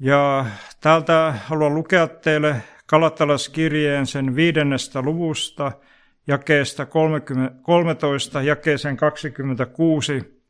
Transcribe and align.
ja 0.00 0.46
täältä 0.80 1.34
haluan 1.44 1.74
lukea 1.74 2.06
teille 2.06 2.62
Kalatalaskirjeen 2.86 4.06
sen 4.06 4.36
viidennestä 4.36 5.02
luvusta, 5.02 5.72
jakeesta 6.26 6.86
30, 6.86 7.54
13, 7.62 8.42
jakeeseen 8.42 8.96
26. 8.96 10.42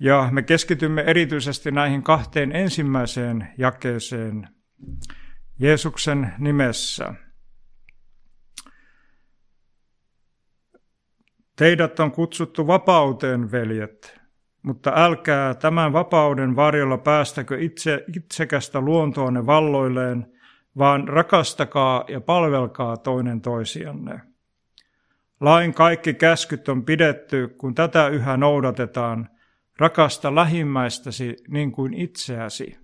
Ja 0.00 0.28
me 0.32 0.42
keskitymme 0.42 1.02
erityisesti 1.02 1.70
näihin 1.70 2.02
kahteen 2.02 2.56
ensimmäiseen 2.56 3.48
jakeeseen 3.58 4.48
Jeesuksen 5.58 6.32
nimessä. 6.38 7.14
Teidät 11.56 12.00
on 12.00 12.12
kutsuttu 12.12 12.66
vapauteen, 12.66 13.52
veljet, 13.52 14.20
mutta 14.62 14.92
älkää 14.94 15.54
tämän 15.54 15.92
vapauden 15.92 16.56
varjolla 16.56 16.98
päästäkö 16.98 17.60
itse, 17.60 18.04
itsekästä 18.16 18.80
luontoonne 18.80 19.46
valloilleen– 19.46 20.26
vaan 20.78 21.08
rakastakaa 21.08 22.04
ja 22.08 22.20
palvelkaa 22.20 22.96
toinen 22.96 23.40
toisianne. 23.40 24.20
Lain 25.40 25.74
kaikki 25.74 26.14
käskyt 26.14 26.68
on 26.68 26.84
pidetty, 26.84 27.48
kun 27.48 27.74
tätä 27.74 28.08
yhä 28.08 28.36
noudatetaan, 28.36 29.28
rakasta 29.78 30.34
lähimmäistäsi 30.34 31.36
niin 31.48 31.72
kuin 31.72 31.94
itseäsi. 31.94 32.78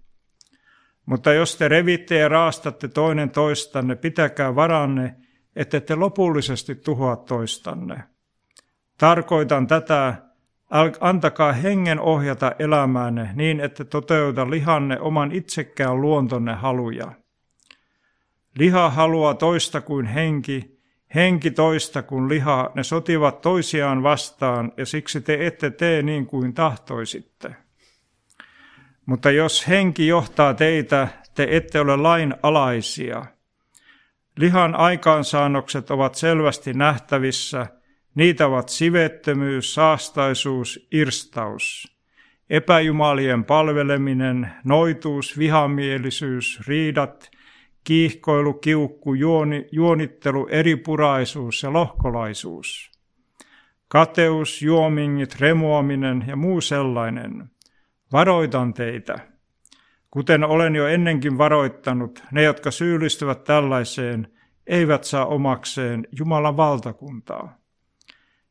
Mutta 1.07 1.33
jos 1.33 1.57
te 1.57 1.69
revitte 1.69 2.19
ja 2.19 2.29
raastatte 2.29 2.89
toinen 2.89 3.31
toistanne, 3.31 3.97
pitäkää 3.97 4.55
varanne, 4.55 5.17
ette 5.57 5.81
te 5.81 5.95
lopullisesti 5.95 6.75
tuhoa 6.75 7.17
toistanne. 7.17 8.03
Tarkoitan 8.99 9.67
tätä, 9.67 10.15
antakaa 11.01 11.53
hengen 11.53 12.01
ohjata 12.01 12.53
elämäänne 12.59 13.31
niin, 13.35 13.61
että 13.61 13.85
toteuta 13.85 14.51
lihanne 14.51 15.01
oman 15.01 15.33
itsekään 15.33 16.01
luontonne 16.01 16.55
haluja. 16.55 17.22
Liha 18.59 18.91
haluaa 18.91 19.35
toista 19.35 19.81
kuin 19.81 20.07
henki, 20.07 20.79
henki 21.15 21.51
toista 21.51 22.03
kuin 22.03 22.29
liha, 22.29 22.71
ne 22.75 22.83
sotivat 22.83 23.41
toisiaan 23.41 24.03
vastaan 24.03 24.73
ja 24.77 24.87
siksi 24.87 25.21
te 25.21 25.47
ette 25.47 25.71
tee 25.71 26.03
niin 26.03 26.27
kuin 26.27 26.55
tahtoisitte. 26.55 27.57
Mutta 29.07 29.31
jos 29.31 29.69
henki 29.69 30.07
johtaa 30.07 30.55
teitä, 30.55 31.09
te 31.35 31.47
ette 31.51 31.81
ole 31.81 31.97
lain 31.97 32.35
alaisia. 32.43 33.25
Lihan 34.37 34.75
aikaansaannokset 34.75 35.91
ovat 35.91 36.15
selvästi 36.15 36.73
nähtävissä, 36.73 37.67
niitä 38.15 38.47
ovat 38.47 38.69
sivettömyys, 38.69 39.75
saastaisuus, 39.75 40.89
irstaus, 40.93 41.97
epäjumalien 42.51 43.45
palveleminen, 43.45 44.53
noituus, 44.65 45.39
vihamielisyys, 45.39 46.61
riidat, 46.67 47.31
kiihkoilu, 47.85 48.55
kiukku, 48.55 49.15
juoni, 49.15 49.69
juonittelu, 49.73 50.49
eripuraisuus 50.51 51.63
ja 51.63 51.73
lohkolaisuus. 51.73 52.91
Kateus, 53.89 54.63
juomingit, 54.63 55.41
remuaminen 55.41 56.25
ja 56.27 56.37
muu 56.37 56.61
sellainen. 56.61 57.51
Varoitan 58.13 58.75
teitä. 58.75 59.19
Kuten 60.11 60.45
olen 60.45 60.75
jo 60.75 60.87
ennenkin 60.87 61.39
varoittanut, 61.39 62.23
ne, 62.33 62.43
jotka 62.43 62.71
syyllistyvät 62.71 63.45
tällaiseen, 63.45 64.29
eivät 64.67 65.05
saa 65.05 65.27
omakseen 65.27 66.09
Jumalan 66.19 66.57
valtakuntaa. 66.57 67.59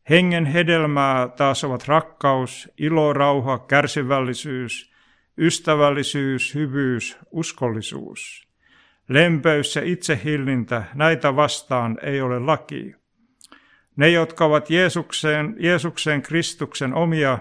Hengen 0.09 0.45
hedelmää 0.45 1.27
taas 1.27 1.63
ovat 1.63 1.87
rakkaus, 1.87 2.69
ilo, 2.77 3.13
rauha, 3.13 3.59
kärsivällisyys, 3.59 4.93
ystävällisyys, 5.37 6.55
hyvyys, 6.55 7.17
uskollisuus. 7.31 8.50
Lempeys 9.13 9.75
ja 9.75 9.81
itsehillintä, 9.83 10.83
näitä 10.93 11.35
vastaan 11.35 11.97
ei 12.01 12.21
ole 12.21 12.39
laki. 12.39 12.95
Ne, 13.95 14.09
jotka 14.09 14.45
ovat 14.45 14.69
Jeesukseen, 14.69 15.55
Jeesukseen 15.59 16.21
Kristuksen 16.21 16.93
omia, 16.93 17.39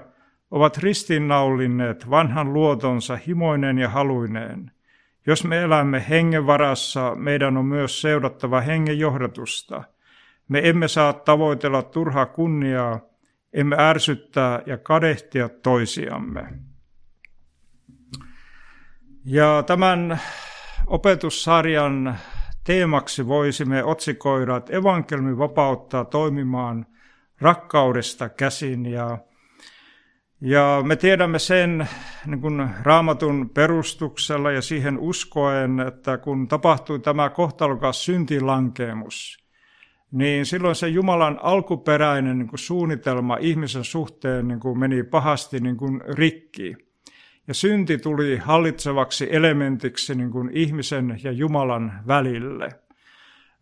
ovat 0.51 0.79
ristinnaulinneet 0.79 2.11
vanhan 2.11 2.53
luotonsa 2.53 3.19
himoinen 3.27 3.79
ja 3.79 3.89
haluineen. 3.89 4.71
Jos 5.27 5.45
me 5.45 5.63
elämme 5.63 6.05
hengen 6.09 6.47
varassa, 6.47 7.15
meidän 7.15 7.57
on 7.57 7.65
myös 7.65 8.01
seurattava 8.01 8.61
hengen 8.61 8.99
johdatusta. 8.99 9.85
Me 10.49 10.69
emme 10.69 10.89
saa 10.89 11.13
tavoitella 11.13 11.83
turhaa 11.83 12.27
kunniaa, 12.27 13.01
emme 13.53 13.77
ärsyttää 13.79 14.63
ja 14.67 14.79
kadehtia 14.79 15.49
toisiamme. 15.49 16.47
Ja 19.25 19.65
tämän 19.67 20.21
opetussarjan 20.91 22.19
teemaksi 22.65 23.27
voisimme 23.27 23.85
otsikoida, 23.85 24.57
että 24.57 24.77
evankelmi 24.77 25.39
vapauttaa 25.39 26.05
toimimaan 26.05 26.87
rakkaudesta 27.41 28.29
käsin. 28.29 28.87
Ja, 28.87 29.19
ja 30.41 30.83
me 30.87 30.97
tiedämme 30.97 31.39
sen 31.39 31.89
niin 32.27 32.41
kuin 32.41 32.69
raamatun 32.83 33.51
perustuksella 33.55 34.51
ja 34.51 34.63
siihen 34.63 34.99
uskoen, 34.99 35.81
että 35.81 36.19
kun 36.19 36.49
tapahtui 36.49 37.01
tämä 37.01 37.31
kohtalokas 37.31 38.05
syntilankeemus, 38.05 39.45
niin 40.13 40.47
silloin 40.47 40.75
se 40.75 40.89
Jumalan 40.89 41.39
alkuperäinen 41.43 42.39
niin 42.39 42.49
kuin 42.49 42.59
suunnitelma 42.59 43.37
ihmisen 43.41 43.85
suhteen 43.85 44.49
niin 44.49 44.61
kuin 44.61 44.79
meni 44.79 45.03
pahasti 45.03 45.61
niin 45.61 45.77
kuin 45.77 46.01
rikki. 46.09 46.90
Ja 47.51 47.55
synti 47.55 47.99
tuli 47.99 48.37
hallitsevaksi 48.37 49.29
elementiksi 49.31 50.15
niin 50.15 50.31
kuin 50.31 50.51
ihmisen 50.53 51.21
ja 51.23 51.33
Jumalan 51.33 51.93
välille. 52.07 52.69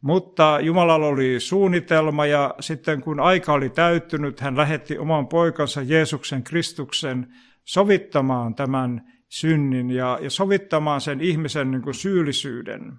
Mutta 0.01 0.59
Jumalalla 0.63 1.07
oli 1.07 1.41
suunnitelma 1.41 2.27
ja 2.27 2.55
sitten 2.61 3.01
kun 3.01 3.21
aika 3.21 3.53
oli 3.53 3.71
täyttynyt, 3.71 4.41
hän 4.41 4.57
lähetti 4.57 4.99
oman 4.99 5.29
poikansa 5.29 5.83
Jeesuksen 5.83 6.45
Kristuksen 6.45 7.27
sovittamaan 7.65 8.55
tämän 8.55 9.13
synnin 9.29 9.91
ja, 9.91 10.19
ja 10.23 10.31
sovittamaan 10.31 11.01
sen 11.01 11.21
ihmisen 11.21 11.71
niin 11.71 11.83
kuin 11.83 11.95
syyllisyyden. 11.95 12.93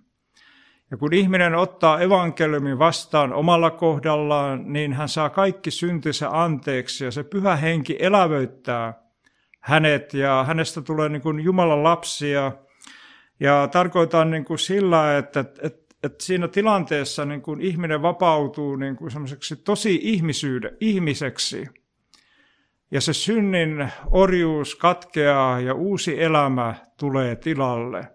Ja 0.92 0.98
kun 0.98 1.14
ihminen 1.14 1.56
ottaa 1.56 2.00
evankeliumin 2.00 2.80
vastaan 2.80 3.34
omalla 3.34 3.72
kohdallaan, 3.72 4.74
niin 4.74 4.94
hän 4.94 5.10
saa 5.10 5.30
kaikki 5.30 5.72
syntinsä 5.72 6.30
anteeksi 6.32 7.06
ja 7.06 7.12
se 7.12 7.24
pyhä 7.24 7.56
henki 7.56 7.98
elävöittää 8.00 9.09
hänet 9.60 10.14
ja 10.14 10.44
hänestä 10.48 10.82
tulee 10.82 11.10
niin 11.10 11.22
kuin 11.22 11.40
Jumalan 11.40 11.84
lapsia. 11.84 12.52
Ja 13.40 13.68
tarkoitan 13.72 14.32
niin 14.32 14.46
kuin 14.46 14.60
sillä, 14.60 15.18
että, 15.18 15.40
että, 15.40 15.96
että 16.04 16.24
siinä 16.24 16.48
tilanteessa 16.48 17.26
niin 17.26 17.42
kuin 17.42 17.62
ihminen 17.62 18.02
vapautuu 18.02 18.76
niin 18.76 18.96
kuin 18.96 19.12
tosi 19.64 20.00
ihmisyyden, 20.02 20.78
ihmiseksi. 20.80 21.68
Ja 22.92 23.02
se 23.02 23.14
synnin 23.14 23.90
orjuus 24.12 24.76
katkeaa 24.76 25.60
ja 25.60 25.74
uusi 25.74 26.24
elämä 26.24 26.76
tulee 27.00 27.36
tilalle. 27.36 28.08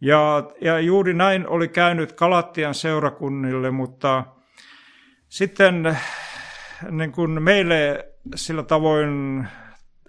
Ja, 0.00 0.50
ja 0.60 0.80
juuri 0.80 1.14
näin 1.14 1.48
oli 1.48 1.68
käynyt 1.68 2.12
Kalattian 2.12 2.74
seurakunnille, 2.74 3.70
mutta 3.70 4.24
sitten 5.28 5.96
niin 6.90 7.12
kuin 7.12 7.42
meille 7.42 8.08
sillä 8.34 8.62
tavoin 8.62 9.46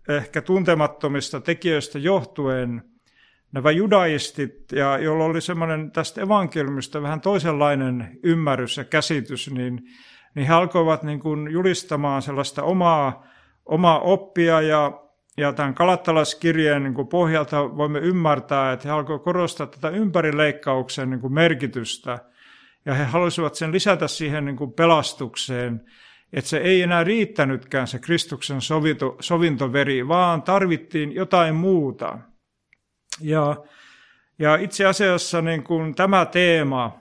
ehkä 0.07 0.41
tuntemattomista 0.41 1.41
tekijöistä 1.41 1.99
johtuen 1.99 2.83
nämä 3.51 3.71
judaistit, 3.71 4.71
ja 4.71 4.97
joilla 4.97 5.25
oli 5.25 5.41
semmoinen 5.41 5.91
tästä 5.91 6.21
evankeliumista 6.21 7.01
vähän 7.01 7.21
toisenlainen 7.21 8.19
ymmärrys 8.23 8.77
ja 8.77 8.83
käsitys, 8.83 9.51
niin, 9.51 9.81
niin 10.35 10.47
he 10.47 10.53
alkoivat 10.53 11.03
niin 11.03 11.19
kuin 11.19 11.51
julistamaan 11.51 12.21
sellaista 12.21 12.63
omaa, 12.63 13.27
omaa 13.65 13.99
oppia 13.99 14.61
ja 14.61 15.07
ja 15.37 15.53
tämän 15.53 15.73
kalattalaskirjeen 15.73 16.83
niin 16.83 16.93
kuin 16.93 17.07
pohjalta 17.07 17.77
voimme 17.77 17.99
ymmärtää, 17.99 18.71
että 18.71 18.87
he 18.87 18.93
alkoivat 18.93 19.23
korostaa 19.23 19.67
tätä 19.67 19.89
ympärileikkauksen 19.89 21.09
niin 21.09 21.19
kuin 21.19 21.33
merkitystä. 21.33 22.19
Ja 22.85 22.93
he 22.93 23.03
halusivat 23.03 23.55
sen 23.55 23.71
lisätä 23.71 24.07
siihen 24.07 24.45
niin 24.45 24.55
kuin 24.55 24.73
pelastukseen, 24.73 25.85
että 26.33 26.49
se 26.49 26.57
ei 26.57 26.81
enää 26.81 27.03
riittänytkään 27.03 27.87
se 27.87 27.99
Kristuksen 27.99 28.61
sovinto, 28.61 29.17
sovintoveri, 29.19 30.07
vaan 30.07 30.41
tarvittiin 30.41 31.15
jotain 31.15 31.55
muuta. 31.55 32.17
Ja, 33.21 33.55
ja 34.39 34.55
itse 34.55 34.85
asiassa 34.85 35.41
niin 35.41 35.63
kuin 35.63 35.95
tämä 35.95 36.25
teema, 36.25 36.99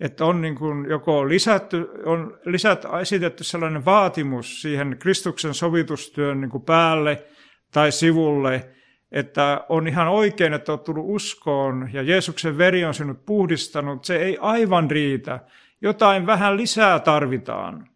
että 0.00 0.24
on 0.24 0.40
niin 0.40 0.54
kuin 0.54 0.90
joko 0.90 1.28
lisätty, 1.28 1.88
on 2.04 2.38
lisät, 2.44 2.84
esitetty 3.00 3.44
sellainen 3.44 3.84
vaatimus 3.84 4.62
siihen 4.62 4.96
Kristuksen 4.98 5.54
sovitustyön 5.54 6.40
niin 6.40 6.50
kuin 6.50 6.62
päälle 6.62 7.24
tai 7.72 7.92
sivulle, 7.92 8.70
että 9.12 9.64
on 9.68 9.88
ihan 9.88 10.08
oikein, 10.08 10.52
että 10.52 10.72
olet 10.72 10.84
tullut 10.84 11.04
uskoon 11.08 11.90
ja 11.92 12.02
Jeesuksen 12.02 12.58
veri 12.58 12.84
on 12.84 12.94
sinut 12.94 13.26
puhdistanut, 13.26 14.04
se 14.04 14.16
ei 14.16 14.38
aivan 14.40 14.90
riitä. 14.90 15.40
Jotain 15.80 16.26
vähän 16.26 16.56
lisää 16.56 16.98
tarvitaan. 16.98 17.91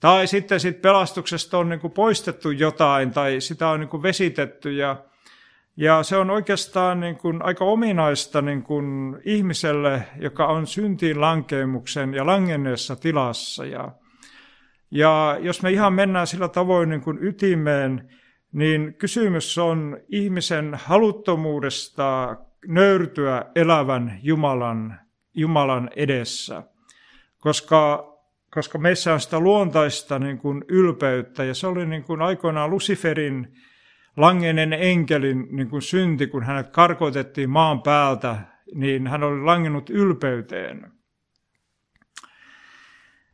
Tai 0.00 0.26
sitten 0.26 0.60
sit 0.60 0.82
pelastuksesta 0.82 1.58
on 1.58 1.68
niin 1.68 1.80
kuin 1.80 1.92
poistettu 1.92 2.50
jotain 2.50 3.10
tai 3.10 3.40
sitä 3.40 3.68
on 3.68 3.80
niin 3.80 3.88
kuin 3.88 4.02
vesitetty 4.02 4.72
ja, 4.72 4.96
ja 5.76 6.02
se 6.02 6.16
on 6.16 6.30
oikeastaan 6.30 7.00
niin 7.00 7.16
kuin 7.16 7.42
aika 7.42 7.64
ominaista 7.64 8.42
niin 8.42 8.62
kuin 8.62 9.18
ihmiselle, 9.24 10.02
joka 10.20 10.46
on 10.46 10.66
syntiin 10.66 11.20
lankeemuksen 11.20 12.14
ja 12.14 12.26
langenneessa 12.26 12.96
tilassa. 12.96 13.64
Ja, 13.64 13.92
ja 14.90 15.38
jos 15.40 15.62
me 15.62 15.70
ihan 15.70 15.92
mennään 15.92 16.26
sillä 16.26 16.48
tavoin 16.48 16.88
niin 16.88 17.00
kuin 17.00 17.24
ytimeen, 17.24 18.10
niin 18.52 18.94
kysymys 18.94 19.58
on 19.58 19.98
ihmisen 20.08 20.78
haluttomuudesta 20.84 22.36
nöyrtyä 22.66 23.44
elävän 23.54 24.18
Jumalan, 24.22 25.00
Jumalan 25.34 25.90
edessä, 25.96 26.62
koska, 27.38 28.15
koska 28.56 28.78
meissä 28.78 29.14
on 29.14 29.20
sitä 29.20 29.40
luontaista 29.40 30.18
niin 30.18 30.38
kuin 30.38 30.64
ylpeyttä, 30.68 31.44
ja 31.44 31.54
se 31.54 31.66
oli 31.66 31.86
niin 31.86 32.04
kuin 32.04 32.22
aikoinaan 32.22 32.70
Luciferin 32.70 33.54
langenen 34.16 34.72
enkelin 34.72 35.48
niin 35.50 35.68
kuin 35.68 35.82
synti, 35.82 36.26
kun 36.26 36.42
hänet 36.42 36.68
karkoitettiin 36.68 37.50
maan 37.50 37.82
päältä, 37.82 38.36
niin 38.74 39.06
hän 39.06 39.22
oli 39.22 39.40
langennut 39.40 39.90
ylpeyteen. 39.90 40.92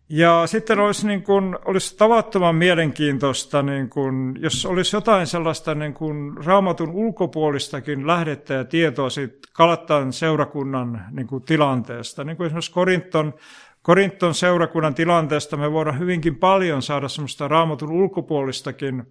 Ja 0.08 0.42
sitten 0.46 0.78
olisi, 0.80 1.06
niin 1.06 1.22
kuin, 1.22 1.58
olisi 1.64 1.96
tavattoman 1.96 2.54
mielenkiintoista, 2.54 3.62
niin 3.62 3.88
kuin, 3.88 4.34
jos 4.40 4.66
olisi 4.66 4.96
jotain 4.96 5.26
sellaista 5.26 5.74
niin 5.74 5.94
kuin 5.94 6.44
raamatun 6.44 6.90
ulkopuolistakin 6.90 8.06
lähdettä 8.06 8.54
ja 8.54 8.64
tietoa 8.64 9.10
siitä 9.10 9.48
Kalattan 9.52 10.12
seurakunnan 10.12 11.06
niin 11.10 11.26
kuin, 11.26 11.42
tilanteesta. 11.42 12.24
Niin 12.24 12.36
kuin 12.36 12.46
esimerkiksi 12.46 12.72
Korinton, 12.72 13.34
Korinton 13.82 14.34
seurakunnan 14.34 14.94
tilanteesta 14.94 15.56
me 15.56 15.72
voidaan 15.72 15.98
hyvinkin 15.98 16.36
paljon 16.36 16.82
saada 16.82 17.08
sellaista 17.08 17.48
raamatun 17.48 17.92
ulkopuolistakin 17.92 19.02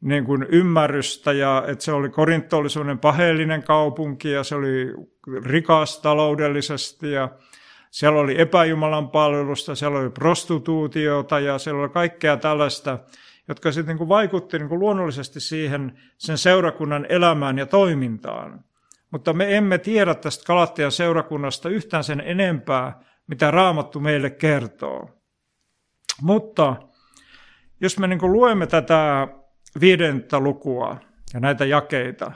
niin 0.00 0.24
kuin 0.24 0.46
ymmärrystä, 0.50 1.32
ja 1.32 1.64
että 1.66 1.84
se 1.84 1.92
oli 1.92 2.08
Korinto 2.08 2.56
oli 2.56 2.70
sellainen 2.70 2.98
paheellinen 2.98 3.62
kaupunki, 3.62 4.30
ja 4.30 4.44
se 4.44 4.54
oli 4.54 4.94
rikas 5.44 6.00
taloudellisesti, 6.00 7.12
ja 7.12 7.28
siellä 7.90 8.20
oli 8.20 8.40
epäjumalan 8.40 9.10
palvelusta, 9.10 9.74
siellä 9.74 9.98
oli 9.98 10.10
prostituutiota 10.10 11.40
ja 11.40 11.58
siellä 11.58 11.82
oli 11.82 11.88
kaikkea 11.88 12.36
tällaista, 12.36 12.98
jotka 13.48 13.72
sitten 13.72 13.92
niin 13.92 13.98
kuin 13.98 14.08
vaikutti 14.08 14.58
niin 14.58 14.68
kuin 14.68 14.80
luonnollisesti 14.80 15.40
siihen 15.40 15.98
sen 16.18 16.38
seurakunnan 16.38 17.06
elämään 17.08 17.58
ja 17.58 17.66
toimintaan. 17.66 18.64
Mutta 19.10 19.32
me 19.32 19.56
emme 19.56 19.78
tiedä 19.78 20.14
tästä 20.14 20.44
Kalattian 20.46 20.92
seurakunnasta 20.92 21.68
yhtään 21.68 22.04
sen 22.04 22.22
enempää, 22.26 23.00
mitä 23.26 23.50
Raamattu 23.50 24.00
meille 24.00 24.30
kertoo. 24.30 25.10
Mutta 26.22 26.76
jos 27.80 27.98
me 27.98 28.06
niin 28.06 28.32
luemme 28.32 28.66
tätä 28.66 29.28
viidettä 29.80 30.40
lukua 30.40 31.00
ja 31.34 31.40
näitä 31.40 31.64
jakeita, 31.64 32.32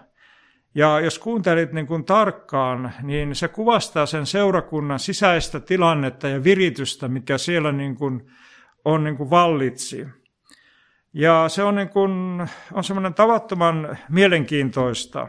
ja 0.74 1.00
jos 1.00 1.18
kuuntelit 1.18 1.72
niin 1.72 1.86
kuin 1.86 2.04
tarkkaan, 2.04 2.92
niin 3.02 3.34
se 3.34 3.48
kuvastaa 3.48 4.06
sen 4.06 4.26
seurakunnan 4.26 4.98
sisäistä 4.98 5.60
tilannetta 5.60 6.28
ja 6.28 6.44
viritystä, 6.44 7.08
mikä 7.08 7.38
siellä 7.38 7.72
niin 7.72 7.96
kuin 7.96 8.30
on 8.84 9.04
niin 9.04 9.16
kuin 9.16 9.30
vallitsi. 9.30 10.06
Ja 11.12 11.44
se 11.48 11.62
on, 11.62 11.74
niin 11.74 11.88
kuin, 11.88 12.46
on 12.72 12.84
semmoinen 12.84 13.14
tavattoman 13.14 13.98
mielenkiintoista, 14.08 15.28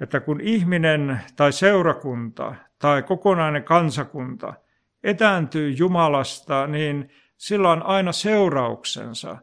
että 0.00 0.20
kun 0.20 0.40
ihminen 0.40 1.20
tai 1.36 1.52
seurakunta 1.52 2.54
tai 2.82 3.02
kokonainen 3.02 3.64
kansakunta 3.64 4.54
etääntyy 5.04 5.70
Jumalasta, 5.70 6.66
niin 6.66 7.10
sillä 7.36 7.70
on 7.70 7.82
aina 7.82 8.12
seurauksensa. 8.12 9.36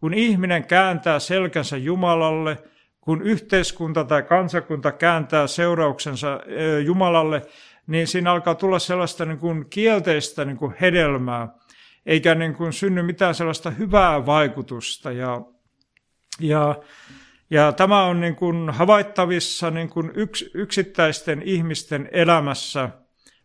Kun 0.00 0.14
ihminen 0.14 0.64
kääntää 0.64 1.18
selkänsä 1.18 1.76
Jumalalle– 1.76 2.58
kun 3.02 3.22
yhteiskunta 3.22 4.04
tai 4.04 4.22
kansakunta 4.22 4.92
kääntää 4.92 5.46
seurauksensa 5.46 6.40
Jumalalle, 6.84 7.42
niin 7.86 8.06
siinä 8.06 8.32
alkaa 8.32 8.54
tulla 8.54 8.78
sellaista 8.78 9.24
niin 9.24 9.38
kuin 9.38 9.70
kielteistä 9.70 10.44
niin 10.44 10.56
kuin 10.56 10.74
hedelmää, 10.80 11.48
eikä 12.06 12.34
niin 12.34 12.54
kuin 12.54 12.72
synny 12.72 13.02
mitään 13.02 13.34
sellaista 13.34 13.70
hyvää 13.70 14.26
vaikutusta. 14.26 15.12
Ja, 15.12 15.40
ja, 16.40 16.74
ja 17.52 17.72
tämä 17.72 18.04
on 18.04 18.20
niin 18.20 18.36
kuin 18.36 18.70
havaittavissa 18.70 19.70
niin 19.70 19.88
kuin 19.88 20.10
yks, 20.14 20.44
yksittäisten 20.54 21.42
ihmisten 21.42 22.08
elämässä 22.12 22.90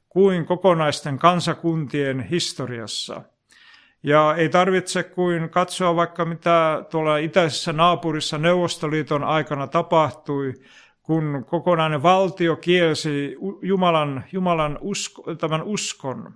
kuin 0.09 0.45
kokonaisten 0.45 1.19
kansakuntien 1.19 2.19
historiassa– 2.21 3.21
ja 4.03 4.35
ei 4.37 4.49
tarvitse 4.49 5.03
kuin 5.03 5.49
katsoa 5.49 5.95
vaikka 5.95 6.25
mitä 6.25 6.85
tuolla 6.89 7.17
itäisessä 7.17 7.73
naapurissa 7.73 8.37
Neuvostoliiton 8.37 9.23
aikana 9.23 9.67
tapahtui, 9.67 10.53
kun 11.03 11.45
kokonainen 11.47 12.03
valtio 12.03 12.55
kielsi 12.55 13.35
Jumalan, 13.61 14.23
Jumalan 14.31 14.77
usko, 14.81 15.35
tämän 15.35 15.63
uskon. 15.63 16.33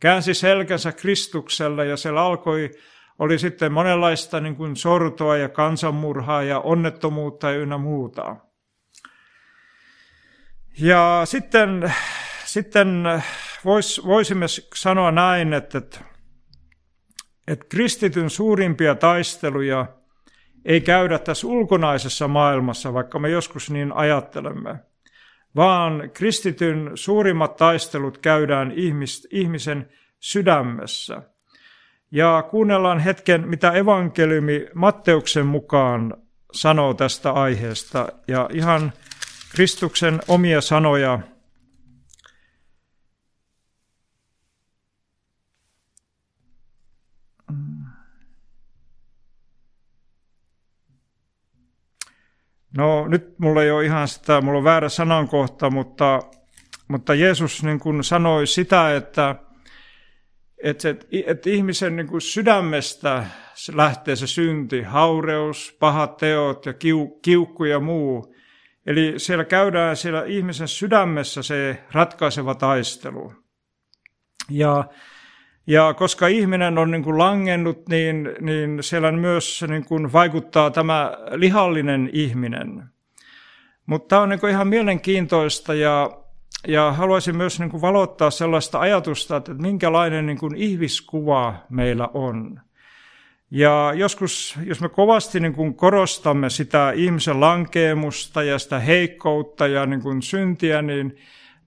Käänsi 0.00 0.34
selkänsä 0.34 0.92
Kristukselle 0.92 1.86
ja 1.86 1.96
siellä 1.96 2.22
alkoi, 2.22 2.70
oli 3.18 3.38
sitten 3.38 3.72
monenlaista 3.72 4.40
niin 4.40 4.56
kuin 4.56 4.76
sortoa 4.76 5.36
ja 5.36 5.48
kansanmurhaa 5.48 6.42
ja 6.42 6.60
onnettomuutta 6.60 7.50
ynnä 7.50 7.78
muuta. 7.78 8.36
Ja 10.80 11.22
sitten, 11.24 11.92
sitten 12.44 13.04
vois, 13.64 14.06
voisimme 14.06 14.46
sanoa 14.74 15.10
näin, 15.10 15.52
että 15.52 15.82
että 17.48 17.66
kristityn 17.68 18.30
suurimpia 18.30 18.94
taisteluja 18.94 19.86
ei 20.64 20.80
käydä 20.80 21.18
tässä 21.18 21.46
ulkonaisessa 21.46 22.28
maailmassa, 22.28 22.94
vaikka 22.94 23.18
me 23.18 23.30
joskus 23.30 23.70
niin 23.70 23.92
ajattelemme, 23.92 24.74
vaan 25.56 26.10
kristityn 26.14 26.90
suurimmat 26.94 27.56
taistelut 27.56 28.18
käydään 28.18 28.72
ihmis, 28.72 29.28
ihmisen 29.30 29.88
sydämessä. 30.20 31.22
Ja 32.10 32.44
kuunnellaan 32.50 32.98
hetken, 32.98 33.48
mitä 33.48 33.72
evankeliumi 33.72 34.66
Matteuksen 34.74 35.46
mukaan 35.46 36.14
sanoo 36.52 36.94
tästä 36.94 37.32
aiheesta. 37.32 38.08
Ja 38.28 38.48
ihan 38.52 38.92
Kristuksen 39.52 40.20
omia 40.28 40.60
sanoja 40.60 41.18
No 52.76 53.08
nyt 53.08 53.38
mulla 53.38 53.62
ei 53.62 53.70
ole 53.70 53.84
ihan 53.84 54.08
sitä, 54.08 54.40
mulla 54.40 54.58
on 54.58 54.64
väärä 54.64 54.88
sanankohta, 54.88 55.70
mutta, 55.70 56.20
mutta 56.88 57.14
Jeesus 57.14 57.64
niin 57.64 57.80
kuin 57.80 58.04
sanoi 58.04 58.46
sitä, 58.46 58.96
että, 58.96 59.36
että, 60.62 60.88
että 61.26 61.50
ihmisen 61.50 61.96
niin 61.96 62.06
kuin 62.06 62.20
sydämestä 62.20 63.26
lähtee 63.74 64.16
se 64.16 64.26
synti, 64.26 64.82
haureus, 64.82 65.76
pahat 65.80 66.16
teot 66.16 66.66
ja 66.66 66.72
kiu, 66.72 67.18
kiukku 67.22 67.64
ja 67.64 67.80
muu. 67.80 68.34
Eli 68.86 69.14
siellä 69.16 69.44
käydään 69.44 69.96
siellä 69.96 70.24
ihmisen 70.24 70.68
sydämessä 70.68 71.42
se 71.42 71.84
ratkaiseva 71.92 72.54
taistelu. 72.54 73.32
Ja 74.50 74.84
ja 75.68 75.94
koska 75.94 76.26
ihminen 76.26 76.78
on 76.78 76.90
niin 76.90 77.02
kuin 77.02 77.18
langennut, 77.18 77.88
niin, 77.88 78.34
niin 78.40 78.82
siellä 78.82 79.12
myös 79.12 79.64
niin 79.68 79.84
kuin 79.84 80.12
vaikuttaa 80.12 80.70
tämä 80.70 81.12
lihallinen 81.34 82.10
ihminen. 82.12 82.84
Mutta 83.86 84.08
tämä 84.08 84.22
on 84.22 84.28
niin 84.28 84.40
kuin 84.40 84.50
ihan 84.50 84.68
mielenkiintoista 84.68 85.74
ja, 85.74 86.10
ja 86.68 86.92
haluaisin 86.92 87.36
myös 87.36 87.60
niin 87.60 87.70
kuin 87.70 87.80
valottaa 87.80 88.30
sellaista 88.30 88.80
ajatusta, 88.80 89.36
että 89.36 89.54
minkälainen 89.54 90.26
niin 90.26 90.38
kuin 90.38 90.56
ihmiskuva 90.56 91.54
meillä 91.68 92.08
on. 92.14 92.60
Ja 93.50 93.92
joskus, 93.96 94.58
jos 94.64 94.80
me 94.80 94.88
kovasti 94.88 95.40
niin 95.40 95.52
kuin 95.52 95.74
korostamme 95.74 96.50
sitä 96.50 96.92
ihmisen 96.96 97.40
lankeemusta 97.40 98.42
ja 98.42 98.58
sitä 98.58 98.78
heikkoutta 98.78 99.66
ja 99.66 99.86
niin 99.86 100.02
kuin 100.02 100.22
syntiä, 100.22 100.82
niin 100.82 101.18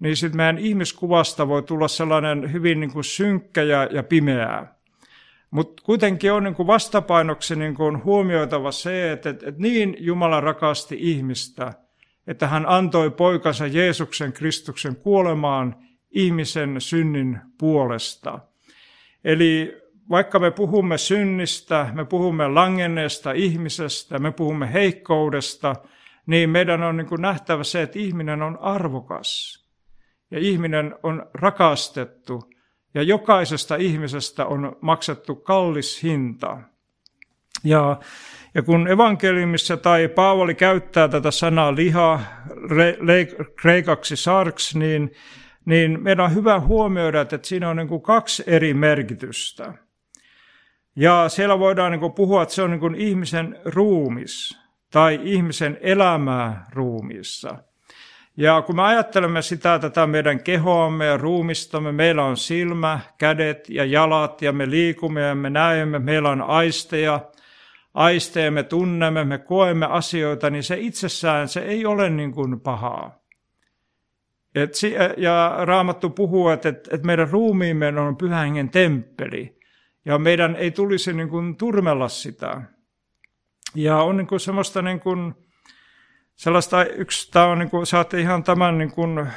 niin 0.01 0.17
sitten 0.17 0.37
meidän 0.37 0.57
ihmiskuvasta 0.57 1.47
voi 1.47 1.63
tulla 1.63 1.87
sellainen 1.87 2.51
hyvin 2.51 2.79
niin 2.79 2.93
kuin 2.93 3.03
synkkä 3.03 3.63
ja, 3.63 3.87
ja 3.91 4.03
pimeää. 4.03 4.75
Mutta 5.51 5.83
kuitenkin 5.85 6.33
on 6.33 6.43
niin 6.43 6.55
kuin 6.55 6.67
vastapainoksi 6.67 7.55
niin 7.55 7.75
kuin 7.75 8.03
huomioitava 8.03 8.71
se, 8.71 9.11
että, 9.11 9.29
että, 9.29 9.49
että 9.49 9.61
niin 9.61 9.97
Jumala 9.99 10.39
rakasti 10.41 10.97
ihmistä, 10.99 11.73
että 12.27 12.47
hän 12.47 12.65
antoi 12.67 13.11
poikansa 13.11 13.67
Jeesuksen 13.67 14.33
Kristuksen 14.33 14.95
kuolemaan 14.95 15.75
ihmisen 16.11 16.81
synnin 16.81 17.39
puolesta. 17.57 18.39
Eli 19.23 19.81
vaikka 20.09 20.39
me 20.39 20.51
puhumme 20.51 20.97
synnistä, 20.97 21.89
me 21.93 22.05
puhumme 22.05 22.47
langenneesta 22.47 23.31
ihmisestä, 23.31 24.19
me 24.19 24.31
puhumme 24.31 24.73
heikkoudesta, 24.73 25.75
niin 26.25 26.49
meidän 26.49 26.83
on 26.83 26.97
niin 26.97 27.07
kuin 27.07 27.21
nähtävä 27.21 27.63
se, 27.63 27.81
että 27.81 27.99
ihminen 27.99 28.41
on 28.41 28.57
arvokas 28.61 29.61
ja 30.31 30.39
ihminen 30.39 30.95
on 31.03 31.25
rakastettu 31.33 32.49
ja 32.93 33.03
jokaisesta 33.03 33.75
ihmisestä 33.75 34.45
on 34.45 34.77
maksettu 34.81 35.35
kallis 35.35 36.03
hinta. 36.03 36.57
Ja, 37.63 37.99
ja 38.53 38.61
kun 38.61 38.87
evankeliumissa 38.87 39.77
tai 39.77 40.07
Paavali 40.07 40.55
käyttää 40.55 41.07
tätä 41.07 41.31
sanaa 41.31 41.75
liha, 41.75 42.19
re, 42.69 42.97
le, 42.99 43.27
kreikaksi 43.61 44.15
sarks, 44.15 44.75
niin, 44.75 45.11
niin 45.65 46.03
meidän 46.03 46.25
on 46.25 46.35
hyvä 46.35 46.59
huomioida, 46.59 47.21
että 47.21 47.39
siinä 47.43 47.69
on 47.69 47.75
niin 47.75 47.87
kuin 47.87 48.01
kaksi 48.01 48.43
eri 48.47 48.73
merkitystä. 48.73 49.73
Ja 50.95 51.29
siellä 51.29 51.59
voidaan 51.59 51.91
niin 51.91 51.99
kuin 51.99 52.13
puhua, 52.13 52.43
että 52.43 52.55
se 52.55 52.61
on 52.61 52.71
niin 52.71 52.79
kuin 52.79 52.95
ihmisen 52.95 53.59
ruumis 53.65 54.57
tai 54.91 55.19
ihmisen 55.23 55.77
elämää 55.81 56.65
ruumiissa– 56.73 57.57
ja 58.37 58.61
kun 58.61 58.75
me 58.75 58.81
ajattelemme 58.81 59.41
sitä 59.41 59.79
tätä 59.79 60.07
meidän 60.07 60.43
kehoamme 60.43 61.05
ja 61.05 61.17
ruumistamme, 61.17 61.91
meillä 61.91 62.23
on 62.23 62.37
silmä, 62.37 62.99
kädet 63.17 63.69
ja 63.69 63.85
jalat 63.85 64.41
ja 64.41 64.51
me 64.51 64.69
liikumme 64.69 65.21
ja 65.21 65.35
me 65.35 65.49
näemme, 65.49 65.99
meillä 65.99 66.29
on 66.29 66.41
aisteja, 66.41 67.19
aisteja 67.93 68.51
me 68.51 68.63
tunnemme, 68.63 69.23
me 69.23 69.37
koemme 69.37 69.85
asioita, 69.85 70.49
niin 70.49 70.63
se 70.63 70.77
itsessään 70.79 71.47
se 71.47 71.59
ei 71.59 71.85
ole 71.85 72.09
niin 72.09 72.31
kuin 72.31 72.59
pahaa. 72.59 73.21
Et, 74.55 74.71
ja 75.17 75.57
Raamattu 75.63 76.09
puhuu, 76.09 76.49
että, 76.49 76.69
että 76.69 77.05
meidän 77.05 77.29
ruumiimme 77.29 77.87
on 77.87 78.17
pyhän 78.17 78.69
temppeli 78.69 79.59
ja 80.05 80.17
meidän 80.17 80.55
ei 80.55 80.71
tulisi 80.71 81.13
niin 81.13 81.29
kuin 81.29 81.57
turmella 81.57 82.07
sitä. 82.07 82.61
Ja 83.75 83.97
on 83.97 84.17
niin 84.17 84.27
kuin 84.27 84.39
semmoista 84.39 84.81
niin 84.81 84.99
kuin, 84.99 85.33
sellaista 86.35 86.85
yksi, 86.85 87.31
tämä 87.31 87.45
on 87.45 87.59
niin 87.59 87.69
kuin, 87.69 87.85
saatte 87.85 88.19
ihan 88.19 88.43
tämän 88.43 88.77
niin 88.77 88.91
kuin, 88.91 89.27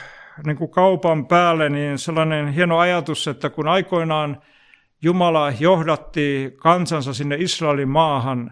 niin 0.47 0.57
kuin 0.57 0.71
kaupan 0.71 1.27
päälle, 1.27 1.69
niin 1.69 1.99
sellainen 1.99 2.49
hieno 2.49 2.79
ajatus, 2.79 3.29
että 3.29 3.51
kun 3.51 3.69
aikoinaan 3.69 4.43
Jumala 5.05 5.53
johdatti 5.61 6.55
kansansa 6.57 7.15
sinne 7.15 7.37
Israelin 7.39 7.89
maahan, 7.89 8.51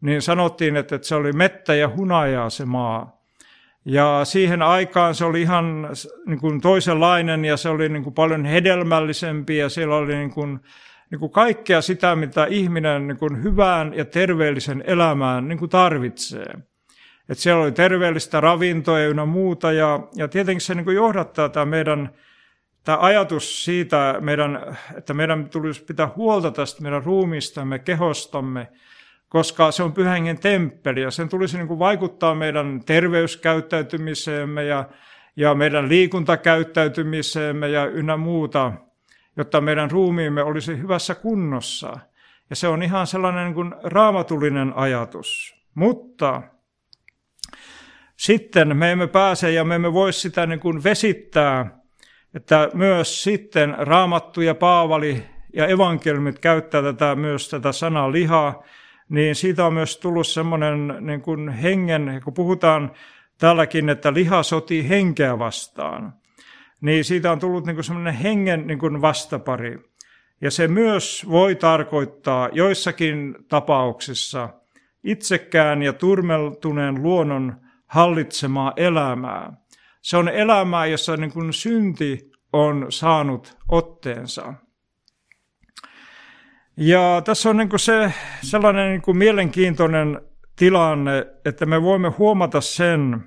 niin 0.00 0.22
sanottiin, 0.22 0.76
että 0.76 0.98
se 1.02 1.14
oli 1.14 1.32
mettä 1.32 1.74
ja 1.74 1.90
hunajaa 1.96 2.50
se 2.50 2.64
maa. 2.64 3.24
Ja 3.84 4.20
siihen 4.24 4.62
aikaan 4.62 5.14
se 5.14 5.24
oli 5.24 5.42
ihan 5.42 5.88
niin 6.26 6.40
kuin 6.40 6.60
toisenlainen 6.60 7.44
ja 7.44 7.56
se 7.56 7.68
oli 7.68 7.88
niin 7.88 8.02
kuin 8.02 8.14
paljon 8.14 8.44
hedelmällisempi 8.44 9.56
ja 9.56 9.68
siellä 9.68 9.96
oli 9.96 10.14
niin 10.14 10.30
kuin, 10.30 10.60
niin 11.10 11.18
kuin 11.18 11.32
kaikkea 11.32 11.82
sitä, 11.82 12.16
mitä 12.16 12.46
ihminen 12.50 13.06
niin 13.06 13.18
kuin 13.18 13.42
hyvään 13.42 13.94
ja 13.94 14.04
terveellisen 14.04 14.84
elämään 14.86 15.48
niin 15.48 15.58
kuin 15.58 15.70
tarvitsee 15.70 16.54
että 17.28 17.42
siellä 17.42 17.62
oli 17.62 17.72
terveellistä 17.72 18.40
ravintoa 18.40 18.98
ja 18.98 19.26
muuta. 19.26 19.72
Ja, 19.72 20.00
ja 20.14 20.28
tietenkin 20.28 20.60
se 20.60 20.74
niin 20.74 20.84
kuin 20.84 20.96
johdattaa 20.96 21.48
tämä 21.48 21.66
meidän 21.66 22.10
tämä 22.84 22.98
ajatus 23.00 23.64
siitä, 23.64 24.14
meidän, 24.20 24.76
että 24.96 25.14
meidän 25.14 25.48
tulisi 25.48 25.84
pitää 25.84 26.10
huolta 26.16 26.50
tästä 26.50 26.82
meidän 26.82 27.04
ruumistamme, 27.04 27.78
kehostamme, 27.78 28.68
koska 29.28 29.70
se 29.70 29.82
on 29.82 29.92
pyhängen 29.92 30.38
temppeli 30.38 31.02
ja 31.02 31.10
sen 31.10 31.28
tulisi 31.28 31.56
niin 31.56 31.68
kuin 31.68 31.78
vaikuttaa 31.78 32.34
meidän 32.34 32.80
terveyskäyttäytymiseemme 32.86 34.64
ja, 34.64 34.88
ja 35.36 35.54
meidän 35.54 35.88
liikuntakäyttäytymiseemme 35.88 37.68
ja 37.68 37.86
ynnä 37.86 38.16
muuta, 38.16 38.72
jotta 39.36 39.60
meidän 39.60 39.90
ruumiimme 39.90 40.42
olisi 40.42 40.78
hyvässä 40.78 41.14
kunnossa. 41.14 41.98
Ja 42.50 42.56
se 42.56 42.68
on 42.68 42.82
ihan 42.82 43.06
sellainen 43.06 43.44
niin 43.44 43.54
kuin 43.54 43.74
raamatullinen 43.82 44.72
ajatus. 44.76 45.54
Mutta 45.74 46.42
sitten 48.16 48.76
me 48.76 48.92
emme 48.92 49.06
pääse 49.06 49.52
ja 49.52 49.64
me 49.64 49.74
emme 49.74 49.92
voi 49.92 50.12
sitä 50.12 50.46
niin 50.46 50.60
kuin 50.60 50.84
vesittää, 50.84 51.83
että 52.34 52.70
myös 52.74 53.22
sitten 53.22 53.74
Raamattu 53.78 54.40
ja 54.40 54.54
Paavali 54.54 55.22
ja 55.52 55.66
evankeliumit 55.66 56.38
käyttää 56.38 56.82
tätä, 56.82 57.14
myös 57.14 57.48
tätä 57.48 57.72
sanaa 57.72 58.12
lihaa, 58.12 58.62
niin 59.08 59.34
siitä 59.34 59.66
on 59.66 59.74
myös 59.74 59.96
tullut 59.96 60.26
semmoinen 60.26 60.96
niin 61.00 61.20
kuin 61.20 61.48
hengen, 61.48 62.20
kun 62.24 62.34
puhutaan 62.34 62.92
tälläkin, 63.38 63.88
että 63.88 64.14
liha 64.14 64.42
sotii 64.42 64.88
henkeä 64.88 65.38
vastaan, 65.38 66.12
niin 66.80 67.04
siitä 67.04 67.32
on 67.32 67.38
tullut 67.38 67.66
niin 67.66 67.76
kuin 67.76 67.84
semmoinen 67.84 68.14
hengen 68.14 68.66
niin 68.66 68.78
kuin 68.78 69.00
vastapari. 69.00 69.78
Ja 70.40 70.50
se 70.50 70.68
myös 70.68 71.26
voi 71.30 71.54
tarkoittaa 71.54 72.48
joissakin 72.52 73.36
tapauksissa 73.48 74.48
itsekään 75.04 75.82
ja 75.82 75.92
turmeltuneen 75.92 77.02
luonnon 77.02 77.56
hallitsemaa 77.86 78.72
elämää. 78.76 79.52
Se 80.04 80.16
on 80.16 80.28
elämää, 80.28 80.86
jossa 80.86 81.16
niin 81.16 81.32
kuin 81.32 81.52
synti 81.52 82.30
on 82.52 82.86
saanut 82.88 83.56
otteensa. 83.68 84.54
Ja 86.76 87.22
tässä 87.24 87.50
on 87.50 87.56
niin 87.56 87.68
kuin 87.68 87.80
se 87.80 88.12
sellainen 88.42 88.90
niin 88.90 89.02
kuin 89.02 89.16
mielenkiintoinen 89.16 90.20
tilanne, 90.56 91.26
että 91.44 91.66
me 91.66 91.82
voimme 91.82 92.08
huomata 92.08 92.60
sen, 92.60 93.24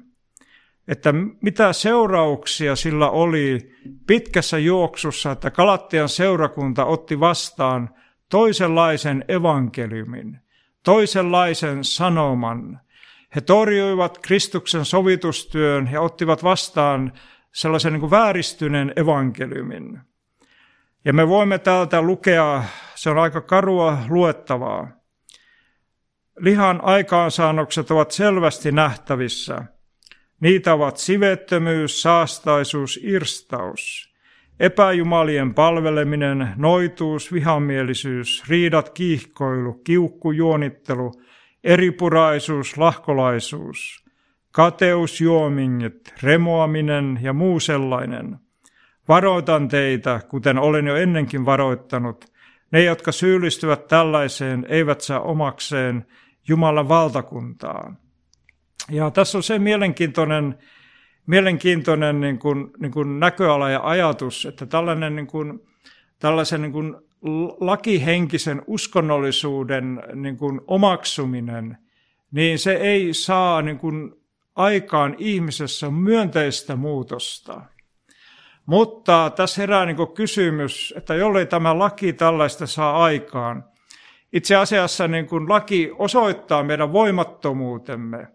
että 0.88 1.14
mitä 1.42 1.74
seurauksia 1.74 2.76
sillä 2.76 3.10
oli 3.10 3.76
pitkässä 4.08 4.58
juoksussa, 4.58 5.32
että 5.32 5.52
Galattian 5.52 6.10
seurakunta 6.10 6.86
otti 6.86 7.20
vastaan 7.20 7.90
toisenlaisen 8.30 9.26
evankeliumin, 9.28 10.40
toisenlaisen 10.84 11.84
sanoman, 11.84 12.80
he 13.38 13.42
torjuivat 13.42 14.18
Kristuksen 14.18 14.86
sovitustyön 14.86 15.90
ja 15.92 16.02
ottivat 16.02 16.44
vastaan 16.44 17.14
sellaisen 17.54 17.94
niin 17.94 18.00
kuin 18.00 18.12
vääristyneen 18.12 18.94
evankeliumin. 18.96 20.00
Ja 21.06 21.14
me 21.14 21.28
voimme 21.28 21.60
täältä 21.60 22.02
lukea, 22.02 22.64
se 22.96 23.10
on 23.10 23.18
aika 23.18 23.42
karua 23.42 23.98
luettavaa. 24.10 24.88
Lihan 26.40 26.80
aikaansaannokset 26.84 27.92
ovat 27.92 28.12
selvästi 28.12 28.72
nähtävissä. 28.72 29.64
Niitä 30.40 30.74
ovat 30.74 30.98
sivettömyys, 30.98 32.02
saastaisuus, 32.02 33.00
irstaus, 33.04 34.14
epäjumalien 34.60 35.54
palveleminen, 35.54 36.50
noituus, 36.56 37.34
vihamielisyys, 37.34 38.44
riidat, 38.50 38.90
kiihkoilu, 38.90 39.74
kiukku, 39.74 40.32
juonittelu, 40.32 41.12
eripuraisuus, 41.64 42.78
lahkolaisuus, 42.78 44.06
kateus, 44.52 45.22
juomingit, 45.22 46.14
remoaminen 46.24 47.20
ja 47.22 47.34
muu 47.34 47.60
sellainen. 47.60 48.38
Varoitan 49.08 49.68
teitä, 49.68 50.20
kuten 50.30 50.58
olen 50.58 50.88
jo 50.88 50.96
ennenkin 50.96 51.46
varoittanut, 51.46 52.26
ne, 52.72 52.84
jotka 52.84 53.12
syyllistyvät 53.12 53.88
tällaiseen, 53.88 54.66
eivät 54.70 55.02
saa 55.02 55.20
omakseen 55.20 56.06
Jumalan 56.48 56.90
valtakuntaa. 56.90 57.96
Ja 58.92 59.12
tässä 59.12 59.38
on 59.38 59.44
se 59.44 59.60
mielenkiintoinen, 59.60 60.58
mielenkiintoinen 61.26 62.22
niin 62.22 62.40
kuin, 62.40 62.72
niin 62.80 62.92
kuin 62.92 63.20
näköala 63.20 63.70
ja 63.70 63.80
ajatus, 63.84 64.46
että 64.46 64.66
tällainen 64.66 65.16
niin 65.16 65.28
kuin, 65.28 65.60
tällaisen 66.20 66.62
niin 66.62 66.72
kuin 66.72 66.96
lakihenkisen 67.60 68.62
uskonnollisuuden 68.68 70.04
niin 70.14 70.38
kuin 70.38 70.62
omaksuminen, 70.68 71.78
niin 72.32 72.60
se 72.60 72.74
ei 72.74 73.14
saa 73.14 73.62
niin 73.62 73.80
kuin 73.80 74.14
aikaan 74.56 75.16
ihmisessä 75.18 75.92
myönteistä 75.92 76.76
muutosta. 76.76 77.62
Mutta 78.66 79.32
tässä 79.36 79.62
herää 79.62 79.86
niin 79.86 79.98
kysymys, 80.16 80.94
että 80.98 81.16
jollei 81.16 81.46
tämä 81.46 81.80
laki 81.80 82.14
tällaista 82.14 82.68
saa 82.68 83.04
aikaan, 83.04 83.64
itse 84.34 84.56
asiassa 84.56 85.08
niin 85.08 85.28
kuin 85.28 85.50
laki 85.50 85.92
osoittaa 85.98 86.64
meidän 86.64 86.94
voimattomuutemme. 86.94 88.28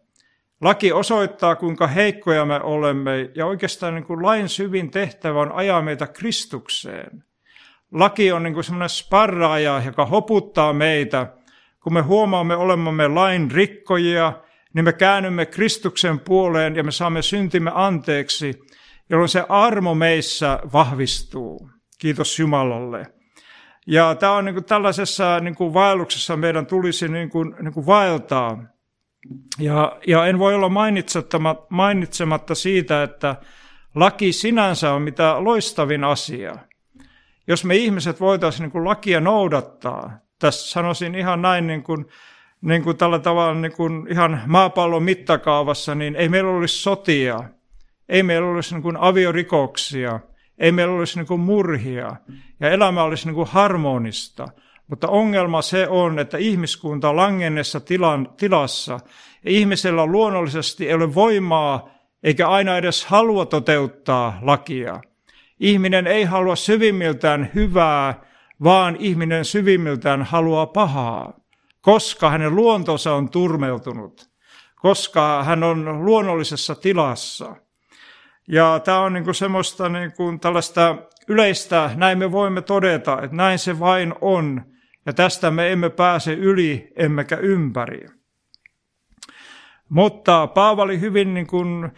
Laki 0.60 0.92
osoittaa, 0.92 1.56
kuinka 1.56 1.86
heikkoja 1.86 2.44
me 2.44 2.60
olemme, 2.62 3.30
ja 3.34 3.46
oikeastaan 3.46 3.94
niin 3.94 4.04
kuin 4.04 4.22
lain 4.22 4.48
syvin 4.48 4.90
tehtävä 4.90 5.40
on 5.40 5.52
ajaa 5.52 5.82
meitä 5.82 6.06
Kristukseen. 6.06 7.24
Laki 7.92 8.32
on 8.32 8.42
niin 8.42 8.64
semmoinen 8.64 8.88
sparraaja, 8.88 9.82
joka 9.84 10.06
hoputtaa 10.06 10.72
meitä. 10.72 11.26
Kun 11.82 11.94
me 11.94 12.00
huomaamme 12.00 12.56
olemamme 12.56 13.08
lain 13.08 13.50
rikkojia, 13.50 14.32
niin 14.74 14.84
me 14.84 14.92
käännymme 14.92 15.46
Kristuksen 15.46 16.20
puoleen 16.20 16.76
ja 16.76 16.84
me 16.84 16.90
saamme 16.90 17.22
syntimme 17.22 17.70
anteeksi, 17.74 18.60
jolloin 19.10 19.28
se 19.28 19.44
armo 19.48 19.94
meissä 19.94 20.58
vahvistuu. 20.72 21.70
Kiitos 21.98 22.38
Jumalalle. 22.38 23.06
Ja 23.86 24.14
tämä 24.14 24.32
on 24.32 24.44
niin 24.44 24.54
kuin 24.54 24.64
tällaisessa 24.64 25.40
niin 25.40 25.54
kuin 25.54 25.74
vaelluksessa 25.74 26.36
meidän 26.36 26.66
tulisi 26.66 27.08
niin 27.08 27.30
kuin, 27.30 27.54
niin 27.60 27.74
kuin 27.74 27.86
vaeltaa. 27.86 28.64
Ja, 29.58 29.98
ja 30.06 30.26
en 30.26 30.38
voi 30.38 30.54
olla 30.54 30.70
mainitsematta 31.70 32.54
siitä, 32.54 33.02
että 33.02 33.36
laki 33.94 34.32
sinänsä 34.32 34.92
on 34.92 35.02
mitä 35.02 35.44
loistavin 35.44 36.04
asia. 36.04 36.56
Jos 37.46 37.64
me 37.64 37.76
ihmiset 37.76 38.20
voitaisiin 38.20 38.62
niin 38.62 38.70
kuin 38.70 38.84
lakia 38.84 39.20
noudattaa, 39.20 40.10
tässä 40.38 40.70
sanoisin 40.70 41.14
ihan 41.14 41.42
näin 41.42 41.66
niin 41.66 41.82
kuin, 41.82 42.06
niin 42.60 42.82
kuin 42.82 42.96
tällä 42.96 43.18
tavalla 43.18 43.54
niin 43.54 43.72
kuin 43.72 44.06
ihan 44.10 44.42
maapallon 44.46 45.02
mittakaavassa, 45.02 45.94
niin 45.94 46.16
ei 46.16 46.28
meillä 46.28 46.50
olisi 46.50 46.82
sotia, 46.82 47.40
ei 48.08 48.22
meillä 48.22 48.50
olisi 48.50 48.74
niin 48.74 48.82
kuin 48.82 48.96
aviorikoksia, 48.96 50.20
ei 50.58 50.72
meillä 50.72 50.94
olisi 50.94 51.18
niin 51.18 51.26
kuin 51.26 51.40
murhia 51.40 52.16
ja 52.60 52.70
elämä 52.70 53.02
olisi 53.02 53.26
niin 53.26 53.34
kuin 53.34 53.48
harmonista. 53.48 54.48
Mutta 54.86 55.08
ongelma 55.08 55.62
se 55.62 55.88
on, 55.88 56.18
että 56.18 56.38
ihmiskunta 56.38 57.08
on 57.08 57.16
langennessa 57.16 57.80
tilan, 57.80 58.28
tilassa 58.36 58.92
ja 59.44 59.50
ihmisellä 59.50 60.06
luonnollisesti 60.06 60.88
ei 60.88 60.94
ole 60.94 61.14
voimaa 61.14 61.88
eikä 62.22 62.48
aina 62.48 62.76
edes 62.76 63.06
halua 63.06 63.46
toteuttaa 63.46 64.38
lakia. 64.42 65.00
Ihminen 65.62 66.06
ei 66.06 66.24
halua 66.24 66.56
syvimmiltään 66.56 67.50
hyvää, 67.54 68.14
vaan 68.64 68.96
ihminen 68.98 69.44
syvimmiltään 69.44 70.22
haluaa 70.22 70.66
pahaa, 70.66 71.32
koska 71.80 72.30
hänen 72.30 72.54
luontonsa 72.54 73.14
on 73.14 73.30
turmeltunut, 73.30 74.30
koska 74.76 75.44
hän 75.44 75.62
on 75.62 76.04
luonnollisessa 76.04 76.74
tilassa. 76.74 77.56
Ja 78.48 78.80
tämä 78.84 79.00
on 79.00 79.12
niin 79.12 79.24
kuin 79.24 79.34
semmoista 79.34 79.88
niin 79.88 80.12
kuin 80.12 80.40
tällaista 80.40 80.96
yleistä, 81.28 81.90
näin 81.94 82.18
me 82.18 82.32
voimme 82.32 82.62
todeta, 82.62 83.22
että 83.22 83.36
näin 83.36 83.58
se 83.58 83.80
vain 83.80 84.14
on, 84.20 84.62
ja 85.06 85.12
tästä 85.12 85.50
me 85.50 85.72
emme 85.72 85.90
pääse 85.90 86.32
yli 86.32 86.92
emmekä 86.96 87.36
ympäri. 87.36 88.06
Mutta 89.88 90.46
Paavali 90.46 91.00
hyvin, 91.00 91.34
niin 91.34 91.46
kuin, 91.46 91.92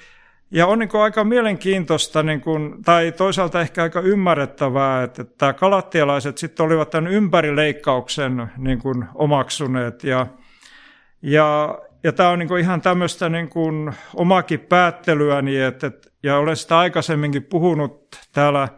ja 0.55 0.67
on 0.67 0.79
niin 0.79 0.89
kuin 0.89 1.01
aika 1.01 1.25
mielenkiintoista, 1.25 2.23
niin 2.23 2.41
kuin, 2.41 2.83
tai 2.85 3.13
toisaalta 3.13 3.61
ehkä 3.61 3.83
aika 3.83 4.01
ymmärrettävää, 4.01 5.03
että, 5.03 5.23
että 5.23 5.53
kalattialaiset 5.53 6.39
sitten 6.39 6.67
olivat 6.67 6.91
tämän 6.91 7.13
ympärileikkauksen 7.13 8.47
niin 8.57 8.79
kuin, 8.79 9.05
omaksuneet, 9.15 10.05
ja, 10.05 10.27
ja, 11.23 11.79
ja 12.03 12.13
tämä 12.13 12.29
on 12.29 12.39
niin 12.39 12.49
kuin 12.49 12.61
ihan 12.61 12.81
tämmöistä 12.81 13.29
niin 13.29 13.49
kuin, 13.49 13.93
omakin 14.15 14.61
päättelyäni, 14.61 15.61
että, 15.61 15.91
ja 16.23 16.37
olen 16.37 16.57
sitä 16.57 16.79
aikaisemminkin 16.79 17.45
puhunut 17.45 18.19
täällä 18.33 18.69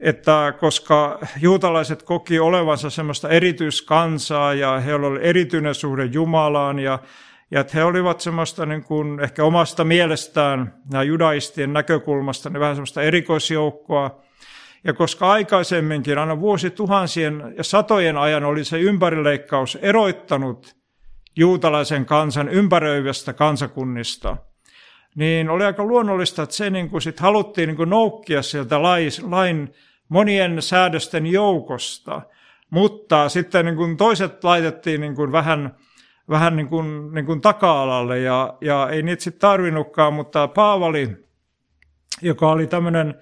että 0.00 0.54
koska 0.60 1.18
juutalaiset 1.40 2.02
koki 2.02 2.38
olevansa 2.38 2.90
semmoista 2.90 3.28
erityiskansaa 3.28 4.54
ja 4.54 4.80
heillä 4.80 5.06
oli 5.06 5.20
erityinen 5.22 5.74
suhde 5.74 6.04
Jumalaan 6.04 6.78
ja, 6.78 6.98
ja 7.54 7.60
että 7.60 7.72
he 7.74 7.84
olivat 7.84 8.20
semmoista 8.20 8.66
niin 8.66 8.84
kuin 8.84 9.20
ehkä 9.20 9.44
omasta 9.44 9.84
mielestään, 9.84 10.74
nämä 10.90 11.02
judaistien 11.02 11.72
näkökulmasta, 11.72 12.50
niin 12.50 12.60
vähän 12.60 12.74
semmoista 12.74 13.02
erikoisjoukkoa. 13.02 14.22
Ja 14.84 14.92
koska 14.92 15.30
aikaisemminkin, 15.30 16.18
aina 16.18 16.40
vuosituhansien 16.40 17.54
ja 17.56 17.64
satojen 17.64 18.16
ajan 18.16 18.44
oli 18.44 18.64
se 18.64 18.80
ympärileikkaus 18.80 19.78
eroittanut 19.82 20.76
juutalaisen 21.36 22.06
kansan 22.06 22.48
ympäröivästä 22.48 23.32
kansakunnista, 23.32 24.36
niin 25.14 25.50
oli 25.50 25.64
aika 25.64 25.84
luonnollista, 25.84 26.42
että 26.42 26.56
se 26.56 26.70
niin 26.70 26.90
kuin 26.90 27.02
sit 27.02 27.20
haluttiin 27.20 27.66
niin 27.66 27.76
kuin 27.76 27.90
noukkia 27.90 28.42
sieltä 28.42 28.82
lain 29.30 29.74
monien 30.08 30.62
säädösten 30.62 31.26
joukosta, 31.26 32.22
mutta 32.70 33.28
sitten 33.28 33.64
niin 33.64 33.76
kuin 33.76 33.96
toiset 33.96 34.44
laitettiin 34.44 35.00
niin 35.00 35.14
kuin 35.14 35.32
vähän, 35.32 35.74
vähän 36.28 36.56
niin 36.56 36.68
kuin, 36.68 37.14
niin 37.14 37.26
kuin 37.26 37.40
taka-alalle 37.40 38.18
ja, 38.18 38.54
ja 38.60 38.88
ei 38.88 39.02
niitä 39.02 39.22
sitten 39.22 39.40
tarvinnutkaan, 39.40 40.12
mutta 40.12 40.48
Paavali, 40.48 41.16
joka 42.22 42.48
oli 42.48 42.66
tämmöinen 42.66 43.14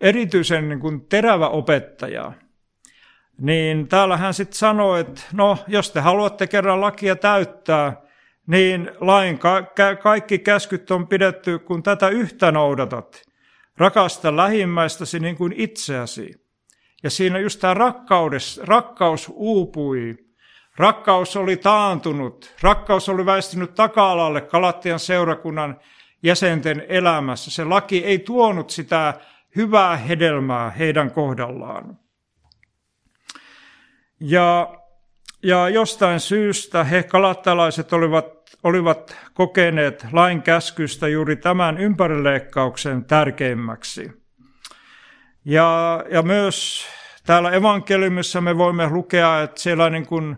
erityisen 0.00 0.68
niin 0.68 0.80
kuin 0.80 1.06
terävä 1.08 1.48
opettaja, 1.48 2.32
niin 3.40 3.88
täällä 3.88 4.16
hän 4.16 4.34
sitten 4.34 4.58
sanoi, 4.58 5.00
että 5.00 5.22
no, 5.32 5.58
jos 5.68 5.90
te 5.90 6.00
haluatte 6.00 6.46
kerran 6.46 6.80
lakia 6.80 7.16
täyttää, 7.16 8.02
niin 8.46 8.90
lain 9.00 9.38
ka- 9.38 9.66
kaikki 10.02 10.38
käskyt 10.38 10.90
on 10.90 11.08
pidetty, 11.08 11.58
kun 11.58 11.82
tätä 11.82 12.08
yhtä 12.08 12.52
noudatat. 12.52 13.22
Rakasta 13.78 14.36
lähimmäistäsi 14.36 15.20
niin 15.20 15.36
kuin 15.36 15.52
itseäsi. 15.56 16.46
Ja 17.02 17.10
siinä 17.10 17.38
just 17.38 17.60
tämä 17.60 17.74
rakkaus 18.62 19.32
uupui. 19.34 20.29
Rakkaus 20.80 21.36
oli 21.36 21.56
taantunut. 21.56 22.54
Rakkaus 22.62 23.08
oli 23.08 23.26
väistynyt 23.26 23.74
taka-alalle 23.74 24.40
Kalattian 24.40 24.98
seurakunnan 24.98 25.80
jäsenten 26.22 26.84
elämässä. 26.88 27.50
Se 27.50 27.64
laki 27.64 28.04
ei 28.04 28.18
tuonut 28.18 28.70
sitä 28.70 29.14
hyvää 29.56 29.96
hedelmää 29.96 30.70
heidän 30.70 31.10
kohdallaan. 31.10 31.98
Ja, 34.20 34.74
ja 35.42 35.68
jostain 35.68 36.20
syystä 36.20 36.84
he 36.84 37.02
kalattalaiset 37.02 37.92
olivat 37.92 38.40
olivat 38.62 39.16
kokeneet 39.34 40.06
lain 40.12 40.42
käskystä 40.42 41.08
juuri 41.08 41.36
tämän 41.36 41.78
ympärileikkauksen 41.78 43.04
tärkeimmäksi. 43.04 44.12
Ja, 45.44 46.04
ja 46.10 46.22
myös 46.22 46.86
täällä 47.26 47.50
evankeliumissa 47.50 48.40
me 48.40 48.58
voimme 48.58 48.90
lukea, 48.90 49.42
että 49.42 49.60
siellä 49.60 49.90
niin 49.90 50.06
kuin, 50.06 50.36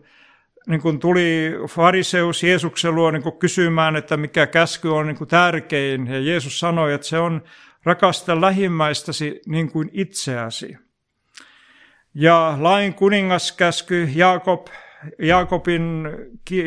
niin 0.67 0.81
kuin 0.81 1.01
tuli 1.01 1.53
fariseus 1.69 2.43
Jeesuksen 2.43 2.95
luo 2.95 3.11
niin 3.11 3.23
kuin 3.23 3.39
kysymään, 3.39 3.97
että 3.97 4.17
mikä 4.17 4.47
käsky 4.47 4.89
on 4.89 5.07
niin 5.07 5.17
kuin 5.17 5.29
tärkein. 5.29 6.07
Ja 6.07 6.21
Jeesus 6.21 6.61
sanoi, 6.61 6.93
että 6.95 7.07
se 7.07 7.19
on 7.19 7.43
rakasta 7.85 8.41
lähimmäistäsi 8.41 9.41
niin 9.47 9.73
kuin 9.73 9.91
itseäsi. 9.93 10.77
Ja 12.15 12.57
lain 12.61 12.95
kuningaskäsky 12.95 14.09
Jaakob 14.15 14.67
Jaakobin 15.19 16.09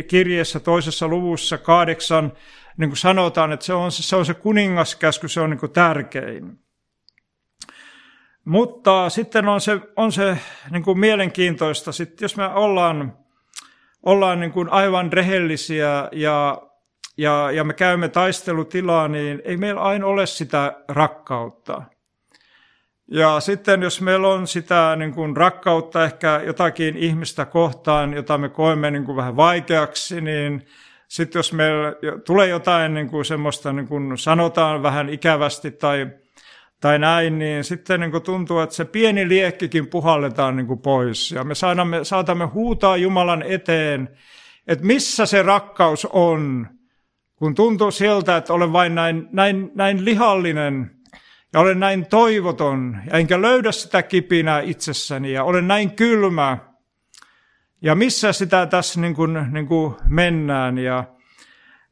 kirjeessä 0.07 0.59
toisessa 0.59 1.07
luvussa 1.07 1.57
kahdeksan 1.57 2.33
niin 2.77 2.89
kuin 2.89 2.97
sanotaan, 2.97 3.51
että 3.51 3.65
se 3.65 3.73
on 3.73 3.91
se, 3.91 4.03
se, 4.03 4.15
on 4.15 4.25
se 4.25 4.33
kuningaskäsky, 4.33 5.27
se 5.27 5.41
on 5.41 5.49
niin 5.49 5.59
kuin 5.59 5.71
tärkein. 5.71 6.59
Mutta 8.45 9.09
sitten 9.09 9.47
on 9.47 9.61
se, 9.61 9.79
on 9.95 10.11
se 10.11 10.37
niin 10.71 10.83
kuin 10.83 10.99
mielenkiintoista, 10.99 11.91
sitten 11.91 12.25
jos 12.25 12.37
me 12.37 12.47
ollaan, 12.47 13.17
ollaan 14.05 14.39
niin 14.39 14.51
kuin 14.51 14.69
aivan 14.69 15.13
rehellisiä 15.13 16.09
ja, 16.11 16.61
ja, 17.17 17.51
ja 17.51 17.63
me 17.63 17.73
käymme 17.73 18.09
taistelutilaa, 18.09 19.07
niin 19.07 19.41
ei 19.45 19.57
meillä 19.57 19.81
aina 19.81 20.05
ole 20.05 20.25
sitä 20.25 20.73
rakkautta. 20.87 21.81
Ja 23.11 23.39
sitten 23.39 23.81
jos 23.81 24.01
meillä 24.01 24.27
on 24.27 24.47
sitä 24.47 24.95
niin 24.95 25.13
kuin 25.13 25.37
rakkautta 25.37 26.05
ehkä 26.05 26.41
jotakin 26.45 26.97
ihmistä 26.97 27.45
kohtaan, 27.45 28.13
jota 28.13 28.37
me 28.37 28.49
koemme 28.49 28.91
niin 28.91 29.05
kuin 29.05 29.15
vähän 29.15 29.35
vaikeaksi, 29.35 30.21
niin 30.21 30.65
sitten 31.07 31.39
jos 31.39 31.53
meillä 31.53 31.93
tulee 32.25 32.47
jotain 32.47 32.93
niin 32.93 33.09
kuin 33.09 33.25
semmoista, 33.25 33.73
niin 33.73 33.87
kuin 33.87 34.17
sanotaan 34.17 34.83
vähän 34.83 35.09
ikävästi 35.09 35.71
tai, 35.71 36.09
tai 36.85 36.99
näin, 36.99 37.39
niin 37.39 37.63
sitten 37.63 37.99
niin 37.99 38.11
kuin 38.11 38.23
tuntuu, 38.23 38.59
että 38.59 38.75
se 38.75 38.85
pieni 38.85 39.29
liekkikin 39.29 39.87
puhalletaan 39.87 40.55
niin 40.55 40.67
kuin 40.67 40.79
pois. 40.79 41.31
Ja 41.31 41.43
me 41.43 41.55
saatamme, 41.55 42.03
saatamme 42.03 42.45
huutaa 42.45 42.97
Jumalan 42.97 43.43
eteen, 43.43 44.09
että 44.67 44.85
missä 44.85 45.25
se 45.25 45.41
rakkaus 45.41 46.05
on, 46.05 46.67
kun 47.35 47.55
tuntuu 47.55 47.91
siltä, 47.91 48.37
että 48.37 48.53
olen 48.53 48.73
vain 48.73 48.95
näin, 48.95 49.27
näin, 49.31 49.71
näin 49.75 50.05
lihallinen 50.05 50.91
ja 51.53 51.59
olen 51.59 51.79
näin 51.79 52.05
toivoton, 52.05 52.97
ja 53.11 53.17
enkä 53.17 53.41
löydä 53.41 53.71
sitä 53.71 54.03
kipinää 54.03 54.59
itsessäni, 54.59 55.31
ja 55.31 55.43
olen 55.43 55.67
näin 55.67 55.91
kylmä, 55.91 56.57
ja 57.81 57.95
missä 57.95 58.33
sitä 58.33 58.65
tässä 58.65 59.01
niin 59.01 59.15
kuin, 59.15 59.47
niin 59.51 59.67
kuin 59.67 59.95
mennään. 60.09 60.77
Ja, 60.77 61.03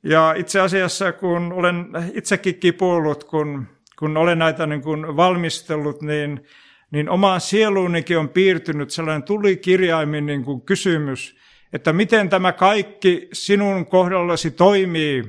ja 0.03 0.33
itse 0.37 0.59
asiassa, 0.59 1.11
kun 1.11 1.53
olen 1.53 1.85
itsekin 2.13 2.55
kipuillut, 2.55 3.23
kun, 3.23 3.67
kun 3.99 4.17
olen 4.17 4.39
näitä 4.39 4.65
niin 4.65 4.81
kuin 4.81 5.17
valmistellut, 5.17 6.01
niin, 6.01 6.45
niin 6.91 7.09
omaan 7.09 7.41
sieluunikin 7.41 8.17
on 8.17 8.29
piirtynyt 8.29 8.91
sellainen 8.91 9.23
tulikirjaimin 9.23 10.25
niin 10.25 10.43
kuin 10.43 10.61
kysymys, 10.61 11.35
että 11.73 11.93
miten 11.93 12.29
tämä 12.29 12.51
kaikki 12.51 13.27
sinun 13.33 13.85
kohdallasi 13.85 14.51
toimii, 14.51 15.23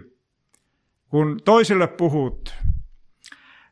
kun 1.09 1.41
toisille 1.45 1.87
puhut, 1.87 2.55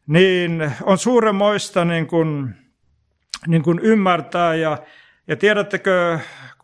niin 0.07 0.73
on 0.83 0.99
suuremmoista 0.99 1.85
niin 1.85 2.07
kuin, 2.07 2.55
niin 3.47 3.63
kuin 3.63 3.79
ymmärtää. 3.79 4.55
Ja, 4.55 4.79
ja 5.29 5.37
tiedättekö, 5.37 6.19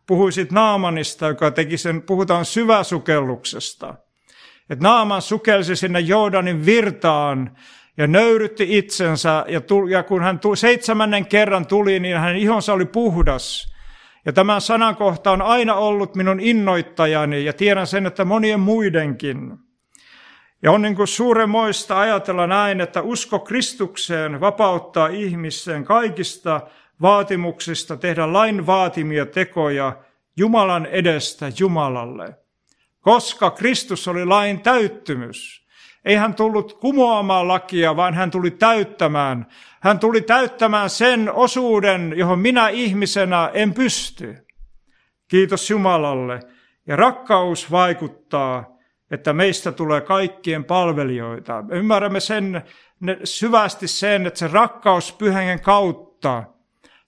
puhuisit 0.06 0.52
Naamanista, 0.52 1.26
joka 1.26 1.50
teki 1.50 1.76
sen, 1.76 2.02
puhutaan 2.02 2.44
syväsukelluksesta. 2.44 3.94
Että 4.70 4.82
Naaman 4.82 5.22
sukelsi 5.22 5.76
sinne 5.76 6.00
Jordanin 6.00 6.66
virtaan 6.66 7.56
ja 7.98 8.06
nöyrytti 8.06 8.78
itsensä, 8.78 9.44
ja, 9.48 9.60
tuli, 9.60 9.92
ja 9.92 10.02
kun 10.02 10.22
hän 10.22 10.38
tuli, 10.38 10.56
seitsemännen 10.56 11.26
kerran 11.26 11.66
tuli, 11.66 12.00
niin 12.00 12.16
hänen 12.16 12.36
ihonsa 12.36 12.72
oli 12.72 12.84
puhdas. 12.84 13.74
Ja 14.24 14.32
tämä 14.32 14.60
sanankohta 14.60 15.30
on 15.30 15.42
aina 15.42 15.74
ollut 15.74 16.14
minun 16.14 16.40
innoittajani, 16.40 17.44
ja 17.44 17.52
tiedän 17.52 17.86
sen, 17.86 18.06
että 18.06 18.24
monien 18.24 18.60
muidenkin. 18.60 19.58
Ja 20.62 20.72
on 20.72 20.82
niin 20.82 20.96
kuin 20.96 21.08
suuremoista 21.08 22.00
ajatella 22.00 22.46
näin, 22.46 22.80
että 22.80 23.02
usko 23.02 23.38
Kristukseen 23.38 24.40
vapauttaa 24.40 25.06
ihmisen 25.06 25.84
kaikista 25.84 26.60
vaatimuksista 27.02 27.96
tehdä 27.96 28.32
lain 28.32 28.66
vaatimia 28.66 29.26
tekoja 29.26 29.96
Jumalan 30.36 30.86
edestä 30.86 31.52
Jumalalle. 31.58 32.34
Koska 33.00 33.50
Kristus 33.50 34.08
oli 34.08 34.24
lain 34.24 34.60
täyttymys. 34.60 35.67
Ei 36.04 36.14
hän 36.14 36.34
tullut 36.34 36.72
kumoamaan 36.72 37.48
lakia, 37.48 37.96
vaan 37.96 38.14
hän 38.14 38.30
tuli 38.30 38.50
täyttämään. 38.50 39.46
Hän 39.80 39.98
tuli 39.98 40.20
täyttämään 40.20 40.90
sen 40.90 41.32
osuuden, 41.32 42.14
johon 42.16 42.38
minä 42.38 42.68
ihmisenä 42.68 43.50
en 43.54 43.74
pysty. 43.74 44.36
Kiitos 45.28 45.70
Jumalalle. 45.70 46.40
Ja 46.86 46.96
rakkaus 46.96 47.70
vaikuttaa 47.70 48.78
että 49.10 49.32
meistä 49.32 49.72
tulee 49.72 50.00
kaikkien 50.00 50.64
palvelijoita. 50.64 51.62
Me 51.62 51.76
ymmärrämme 51.76 52.20
sen, 52.20 52.62
syvästi 53.24 53.88
sen, 53.88 54.26
että 54.26 54.38
se 54.38 54.48
rakkaus 54.48 55.12
pyhän 55.12 55.60
kautta, 55.60 56.44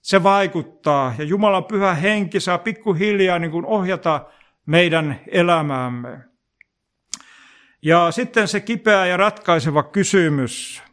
se 0.01 0.23
vaikuttaa. 0.23 1.13
Ja 1.17 1.23
Jumalan 1.23 1.65
pyhä 1.65 1.93
henki 1.93 2.39
saa 2.39 2.57
pikkuhiljaa 2.57 3.39
niin 3.39 3.51
kuin 3.51 3.65
ohjata 3.65 4.25
meidän 4.65 5.19
elämäämme. 5.27 6.30
Ja 7.81 8.11
sitten 8.11 8.47
se 8.47 8.59
kipeä 8.59 9.05
ja 9.05 9.17
ratkaiseva 9.17 9.83
kysymys 9.83 10.83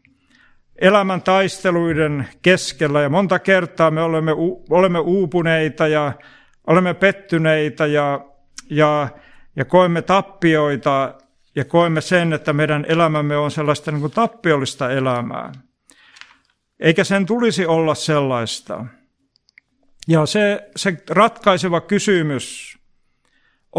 elämän 0.81 1.23
taisteluiden 1.23 2.29
keskellä. 2.43 3.01
Ja 3.01 3.09
monta 3.09 3.39
kertaa 3.39 3.91
me 3.91 4.03
olemme, 4.03 4.33
olemme 4.71 4.99
uupuneita 4.99 5.89
ja 5.89 6.13
olemme 6.67 6.95
pettyneitä 6.95 7.87
ja, 7.87 8.21
ja 8.71 9.09
ja 9.59 9.65
koemme 9.65 10.03
tappioita 10.03 11.15
ja 11.55 11.65
koemme 11.65 12.01
sen, 12.01 12.33
että 12.33 12.53
meidän 12.53 12.87
elämämme 12.89 13.37
on 13.37 13.51
sellaista 13.51 13.91
niin 13.91 14.01
kuin 14.01 14.13
tappiollista 14.13 14.91
elämää. 14.91 15.53
Eikä 16.81 17.05
sen 17.05 17.27
tulisi 17.27 17.67
olla 17.67 17.95
sellaista. 17.95 18.85
Ja 20.09 20.27
se, 20.27 20.71
se 20.77 21.03
ratkaiseva 21.11 21.81
kysymys 21.81 22.78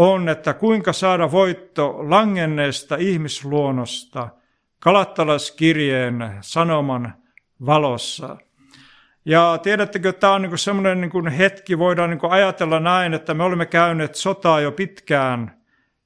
on, 0.00 0.28
että 0.28 0.54
kuinka 0.54 0.92
saada 0.92 1.30
voitto 1.30 1.96
langenneesta 1.98 2.96
ihmisluonnosta 2.96 4.28
kalattalaskirjeen 4.78 6.30
sanoman 6.40 7.14
valossa. 7.66 8.36
Ja 9.24 9.58
tiedättekö, 9.62 10.08
että 10.08 10.20
tämä 10.20 10.32
on 10.32 10.42
niin 10.42 10.58
semmoinen 10.58 11.00
niin 11.00 11.28
hetki, 11.28 11.78
voidaan 11.78 12.10
niin 12.10 12.30
ajatella 12.30 12.80
näin, 12.80 13.14
että 13.14 13.34
me 13.34 13.44
olemme 13.44 13.66
käyneet 13.66 14.14
sotaa 14.14 14.60
jo 14.60 14.72
pitkään– 14.72 15.50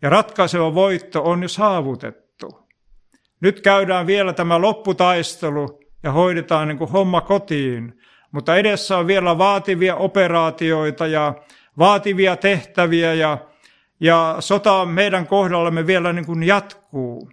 ja 0.04 0.10
ratkaiseva 0.10 0.74
voitto 0.74 1.24
on 1.24 1.42
jo 1.42 1.48
saavutettu. 1.48 2.68
Nyt 3.40 3.60
käydään 3.60 4.06
vielä 4.06 4.32
tämä 4.32 4.60
lopputaistelu 4.60 5.80
ja 6.02 6.12
hoidetaan 6.12 6.68
niin 6.68 6.78
homma 6.78 7.20
kotiin, 7.20 7.98
mutta 8.32 8.56
edessä 8.56 8.98
on 8.98 9.06
vielä 9.06 9.38
vaativia 9.38 9.96
operaatioita 9.96 11.06
ja 11.06 11.34
vaativia 11.78 12.36
tehtäviä 12.36 13.14
ja, 13.14 13.38
ja 14.00 14.36
sota 14.40 14.84
meidän 14.84 15.26
kohdallamme 15.26 15.86
vielä 15.86 16.12
niin 16.12 16.26
kuin 16.26 16.42
jatkuu. 16.42 17.30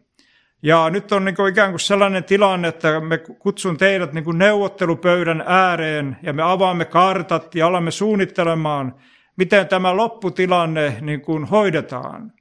Ja 0.64 0.90
nyt 0.90 1.12
on 1.12 1.26
niin 1.26 1.36
kuin 1.36 1.52
ikään 1.52 1.70
kuin 1.70 1.80
sellainen 1.80 2.24
tilanne, 2.24 2.68
että 2.68 3.00
me 3.00 3.18
kutsun 3.18 3.78
teidät 3.78 4.14
niin 4.14 4.24
kuin 4.24 4.38
neuvottelupöydän 4.38 5.44
ääreen 5.48 6.18
ja 6.24 6.34
me 6.34 6.44
avaamme 6.44 6.86
kartat 6.86 7.56
ja 7.56 7.68
alamme 7.68 7.92
suunnittelemaan, 7.92 8.96
miten 9.36 9.68
tämä 9.68 9.98
lopputilanne 9.98 10.98
niin 11.02 11.22
kuin 11.22 11.46
hoidetaan. 11.46 12.34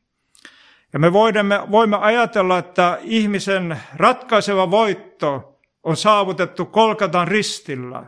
Ja 0.92 0.98
me 0.98 1.12
voimme, 1.12 1.60
voimme 1.70 1.96
ajatella, 1.96 2.58
että 2.58 2.98
ihmisen 3.02 3.78
ratkaiseva 3.96 4.70
voitto 4.70 5.58
on 5.82 5.96
saavutettu 5.96 6.64
Kolkatan 6.64 7.28
ristillä, 7.28 8.02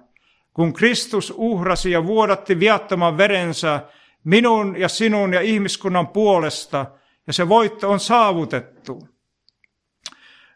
kun 0.55 0.73
Kristus 0.73 1.35
uhrasi 1.37 1.91
ja 1.91 2.07
vuodatti 2.07 2.61
viattoman 2.61 3.17
verensä 3.17 3.81
minun 4.25 4.77
ja 4.77 4.89
sinun 4.89 5.33
ja 5.33 5.41
ihmiskunnan 5.41 6.09
puolesta, 6.09 6.87
ja 7.27 7.33
se 7.33 7.49
voitto 7.49 7.91
on 7.91 8.01
saavutettu. 8.01 9.09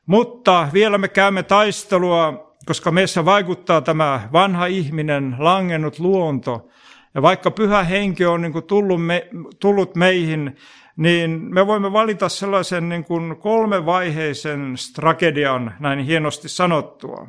Mutta 0.06 0.68
vielä 0.72 0.98
me 0.98 1.08
käymme 1.08 1.42
taistelua, 1.42 2.56
koska 2.66 2.90
meissä 2.90 3.24
vaikuttaa 3.24 3.80
tämä 3.80 4.28
vanha 4.32 4.66
ihminen, 4.66 5.36
langennut 5.38 5.98
luonto. 5.98 6.68
Ja 7.14 7.22
vaikka 7.22 7.50
pyhä 7.50 7.82
henki 7.82 8.26
on 8.26 8.42
niin 8.42 8.62
tullut, 8.66 9.06
me, 9.06 9.28
tullut 9.60 9.94
meihin, 9.94 10.56
niin 10.96 11.54
me 11.54 11.66
voimme 11.66 11.92
valita 11.92 12.28
sellaisen 12.28 12.88
niin 12.88 13.04
kuin 13.04 13.36
kolmevaiheisen 13.36 14.74
tragedian, 14.94 15.74
näin 15.80 15.98
hienosti 15.98 16.48
sanottua. 16.48 17.28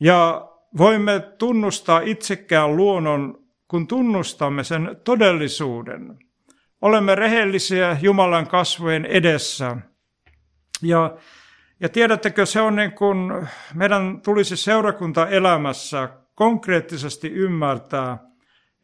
Ja 0.00 0.48
voimme 0.78 1.20
tunnustaa 1.20 2.00
itsekään 2.00 2.76
luonnon, 2.76 3.41
kun 3.72 3.86
tunnustamme 3.86 4.64
sen 4.64 4.96
todellisuuden. 5.04 6.18
Olemme 6.82 7.14
rehellisiä 7.14 7.96
Jumalan 8.02 8.46
kasvojen 8.46 9.06
edessä. 9.06 9.76
Ja, 10.82 11.16
ja 11.80 11.88
tiedättekö, 11.88 12.46
se 12.46 12.60
on 12.60 12.76
niin 12.76 12.92
kuin 12.92 13.32
meidän 13.74 14.20
tulisi 14.20 14.56
seurakuntaelämässä 14.56 16.08
konkreettisesti 16.34 17.28
ymmärtää– 17.28 18.18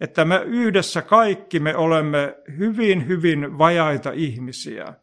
että 0.00 0.24
me 0.24 0.42
yhdessä 0.46 1.02
kaikki 1.02 1.60
me 1.60 1.76
olemme 1.76 2.36
hyvin, 2.58 3.08
hyvin 3.08 3.58
vajaita 3.58 4.10
ihmisiä. 4.14 4.94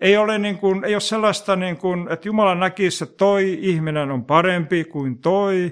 Ei 0.00 0.16
ole, 0.16 0.38
niin 0.38 0.58
kuin, 0.58 0.84
ei 0.84 0.94
ole 0.94 1.00
sellaista, 1.00 1.56
niin 1.56 1.76
kuin, 1.76 2.08
että 2.12 2.28
Jumala 2.28 2.54
näkisi, 2.54 3.04
että 3.04 3.16
toi 3.16 3.58
ihminen 3.60 4.10
on 4.10 4.24
parempi 4.24 4.84
kuin 4.84 5.18
toi, 5.18 5.70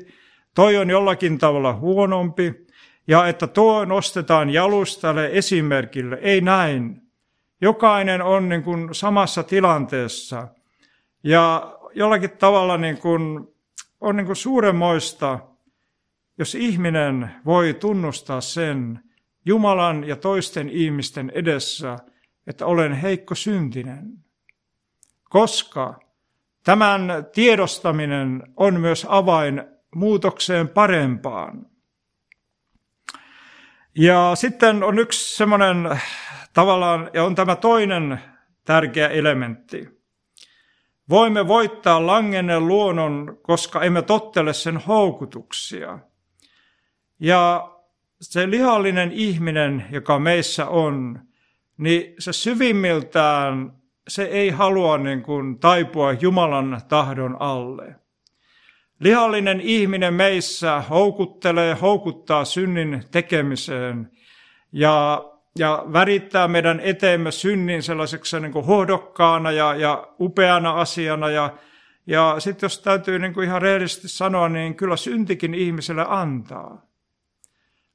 toi 0.54 0.76
on 0.76 0.90
jollakin 0.90 1.38
tavalla 1.38 1.74
huonompi, 1.74 2.66
ja 3.08 3.26
että 3.26 3.46
tuo 3.46 3.84
nostetaan 3.84 4.50
jalustalle 4.50 5.30
esimerkille. 5.32 6.18
Ei 6.22 6.40
näin. 6.40 7.02
Jokainen 7.60 8.22
on 8.22 8.48
niin 8.48 8.62
kuin 8.62 8.94
samassa 8.94 9.42
tilanteessa. 9.42 10.48
Ja 11.24 11.76
jollakin 11.94 12.30
tavalla 12.30 12.76
niin 12.76 12.98
kuin, 12.98 13.48
on 14.00 14.16
niin 14.16 14.26
kuin 14.26 14.36
suuremmoista, 14.36 15.38
jos 16.38 16.54
ihminen 16.54 17.30
voi 17.44 17.74
tunnustaa 17.74 18.40
sen 18.40 19.00
Jumalan 19.44 20.04
ja 20.04 20.16
toisten 20.16 20.68
ihmisten 20.68 21.32
edessä, 21.34 21.98
että 22.46 22.66
olen 22.66 22.92
heikko 22.92 23.34
syntinen. 23.34 24.12
Koska 25.30 26.00
tämän 26.64 27.26
tiedostaminen 27.32 28.42
on 28.56 28.80
myös 28.80 29.06
avain 29.08 29.62
muutokseen 29.94 30.68
parempaan. 30.68 31.66
Ja 34.00 34.32
sitten 34.34 34.82
on 34.82 34.98
yksi 34.98 35.36
semmoinen 35.36 36.00
tavallaan, 36.52 37.10
ja 37.14 37.24
on 37.24 37.34
tämä 37.34 37.56
toinen 37.56 38.20
tärkeä 38.64 39.08
elementti. 39.08 39.88
Voimme 41.08 41.48
voittaa 41.48 42.06
langenneen 42.06 42.68
luonnon, 42.68 43.38
koska 43.42 43.82
emme 43.82 44.02
tottele 44.02 44.52
sen 44.52 44.76
houkutuksia. 44.76 45.98
Ja 47.20 47.70
se 48.20 48.50
lihallinen 48.50 49.12
ihminen, 49.12 49.86
joka 49.90 50.18
meissä 50.18 50.66
on, 50.66 51.20
niin 51.78 52.14
se 52.18 52.32
syvimmiltään 52.32 53.72
se 54.08 54.22
ei 54.22 54.50
halua 54.50 54.98
niin 54.98 55.22
kuin 55.22 55.58
taipua 55.58 56.12
Jumalan 56.12 56.80
tahdon 56.88 57.36
alle. 57.40 57.94
Lihallinen 59.00 59.60
ihminen 59.60 60.14
meissä 60.14 60.80
houkuttelee, 60.90 61.74
houkuttaa 61.74 62.44
synnin 62.44 63.04
tekemiseen 63.10 64.10
ja, 64.72 65.24
ja 65.58 65.84
värittää 65.92 66.48
meidän 66.48 66.80
eteemme 66.80 67.30
synnin 67.30 67.82
sellaiseksi 67.82 68.40
niin 68.40 68.52
kuin 68.52 68.64
hohdokkaana 68.64 69.52
ja, 69.52 69.74
ja 69.74 70.08
upeana 70.20 70.70
asiana. 70.70 71.30
Ja, 71.30 71.56
ja 72.06 72.36
sitten 72.38 72.66
jos 72.66 72.78
täytyy 72.78 73.18
niin 73.18 73.34
kuin 73.34 73.46
ihan 73.46 73.62
rehellisesti 73.62 74.08
sanoa, 74.08 74.48
niin 74.48 74.74
kyllä 74.74 74.96
syntikin 74.96 75.54
ihmiselle 75.54 76.04
antaa. 76.08 76.88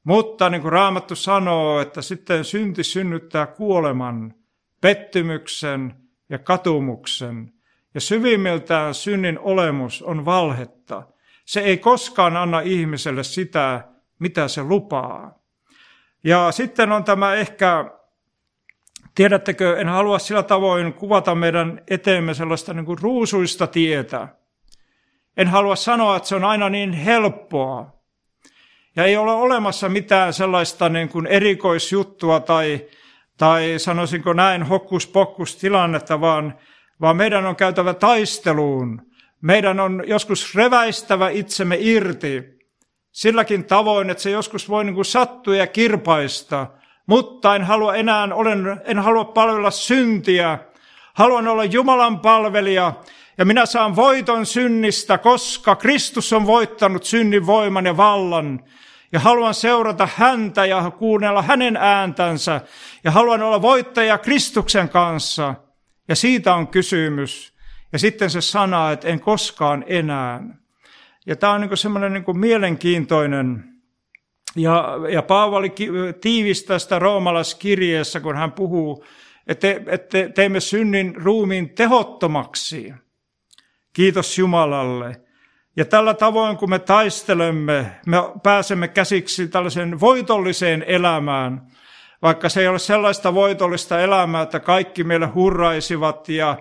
Mutta 0.03 0.49
niin 0.49 0.61
kuin 0.61 0.71
Raamattu 0.71 1.15
sanoo, 1.15 1.79
että 1.79 2.01
sitten 2.01 2.45
synti 2.45 2.83
synnyttää 2.83 3.45
kuoleman, 3.45 4.33
pettymyksen 4.81 5.95
ja 6.29 6.39
katumuksen. 6.39 7.53
Ja 7.93 8.01
syvimmiltään 8.01 8.93
synnin 8.93 9.39
olemus 9.39 10.01
on 10.01 10.25
valhetta. 10.25 11.03
Se 11.45 11.59
ei 11.59 11.77
koskaan 11.77 12.37
anna 12.37 12.59
ihmiselle 12.59 13.23
sitä, 13.23 13.87
mitä 14.19 14.47
se 14.47 14.63
lupaa. 14.63 15.39
Ja 16.23 16.51
sitten 16.51 16.91
on 16.91 17.03
tämä 17.03 17.33
ehkä, 17.33 17.91
tiedättekö, 19.15 19.77
en 19.77 19.87
halua 19.89 20.19
sillä 20.19 20.43
tavoin 20.43 20.93
kuvata 20.93 21.35
meidän 21.35 21.81
eteemme 21.87 22.33
sellaista 22.33 22.73
niin 22.73 22.85
kuin 22.85 22.99
ruusuista 23.01 23.67
tietä. 23.67 24.27
En 25.37 25.47
halua 25.47 25.75
sanoa, 25.75 26.15
että 26.17 26.29
se 26.29 26.35
on 26.35 26.43
aina 26.43 26.69
niin 26.69 26.93
helppoa. 26.93 27.93
Ja 28.95 29.05
ei 29.05 29.17
ole 29.17 29.31
olemassa 29.31 29.89
mitään 29.89 30.33
sellaista 30.33 30.89
niin 30.89 31.09
kuin 31.09 31.27
erikoisjuttua 31.27 32.39
tai, 32.39 32.85
tai 33.37 33.73
sanoisinko 33.77 34.33
näin 34.33 34.63
hokkus 34.63 35.57
tilannetta, 35.59 36.21
vaan, 36.21 36.57
vaan 37.03 37.17
meidän 37.17 37.45
on 37.45 37.55
käytävä 37.55 37.93
taisteluun. 37.93 39.01
Meidän 39.41 39.79
on 39.79 40.03
joskus 40.07 40.55
reväistävä 40.55 41.29
itsemme 41.29 41.77
irti 41.79 42.43
silläkin 43.11 43.65
tavoin, 43.65 44.09
että 44.09 44.23
se 44.23 44.29
joskus 44.29 44.69
voi 44.69 44.83
niin 44.83 44.95
kuin 44.95 45.05
sattua 45.05 45.55
ja 45.55 45.67
kirpaista, 45.67 46.67
mutta 47.07 47.55
en 47.55 47.63
halua 47.63 47.95
enää, 47.95 48.29
olen, 48.33 48.81
en 48.85 48.99
halua 48.99 49.25
palvella 49.25 49.71
syntiä. 49.71 50.59
Haluan 51.13 51.47
olla 51.47 51.63
Jumalan 51.63 52.19
palvelija 52.19 52.93
ja 53.37 53.45
minä 53.45 53.65
saan 53.65 53.95
voiton 53.95 54.45
synnistä, 54.45 55.17
koska 55.17 55.75
Kristus 55.75 56.33
on 56.33 56.47
voittanut 56.47 57.03
synnin 57.03 57.45
voiman 57.45 57.85
ja 57.85 57.97
vallan 57.97 58.59
ja 59.11 59.19
haluan 59.19 59.53
seurata 59.53 60.09
häntä 60.15 60.65
ja 60.65 60.91
kuunnella 60.91 61.41
hänen 61.41 61.77
ääntänsä 61.77 62.61
ja 63.03 63.11
haluan 63.11 63.41
olla 63.41 63.61
voittaja 63.61 64.17
Kristuksen 64.17 64.89
kanssa. 64.89 65.55
Ja 66.07 66.15
siitä 66.15 66.55
on 66.55 66.67
kysymys. 66.67 67.53
Ja 67.91 67.99
sitten 67.99 68.29
se 68.29 68.41
sana, 68.41 68.91
että 68.91 69.07
en 69.07 69.19
koskaan 69.19 69.83
enää. 69.87 70.43
Ja 71.25 71.35
tämä 71.35 71.53
on 71.53 71.61
niin 71.61 71.77
semmoinen 71.77 72.13
niin 72.13 72.39
mielenkiintoinen, 72.39 73.73
ja, 74.55 74.87
ja 75.09 75.21
Paavali 75.21 75.73
tiivistää 76.21 76.79
sitä 76.79 76.99
roomalaiskirjeessä, 76.99 78.19
kun 78.19 78.35
hän 78.35 78.51
puhuu, 78.51 79.05
että, 79.47 79.67
että 79.87 80.29
teemme 80.35 80.59
synnin 80.59 81.15
ruumiin 81.15 81.69
tehottomaksi. 81.69 82.93
Kiitos 83.93 84.37
Jumalalle. 84.37 85.21
Ja 85.75 85.85
tällä 85.85 86.13
tavoin, 86.13 86.57
kun 86.57 86.69
me 86.69 86.79
taistelemme, 86.79 87.91
me 88.05 88.17
pääsemme 88.43 88.87
käsiksi 88.87 89.47
tällaiseen 89.47 89.99
voitolliseen 89.99 90.83
elämään, 90.87 91.67
vaikka 92.23 92.49
se 92.49 92.61
ei 92.61 92.67
ole 92.67 92.79
sellaista 92.79 93.33
voitollista 93.33 93.99
elämää, 93.99 94.41
että 94.41 94.59
kaikki 94.59 95.03
meille 95.03 95.27
hurraisivat 95.27 96.29
ja, 96.29 96.57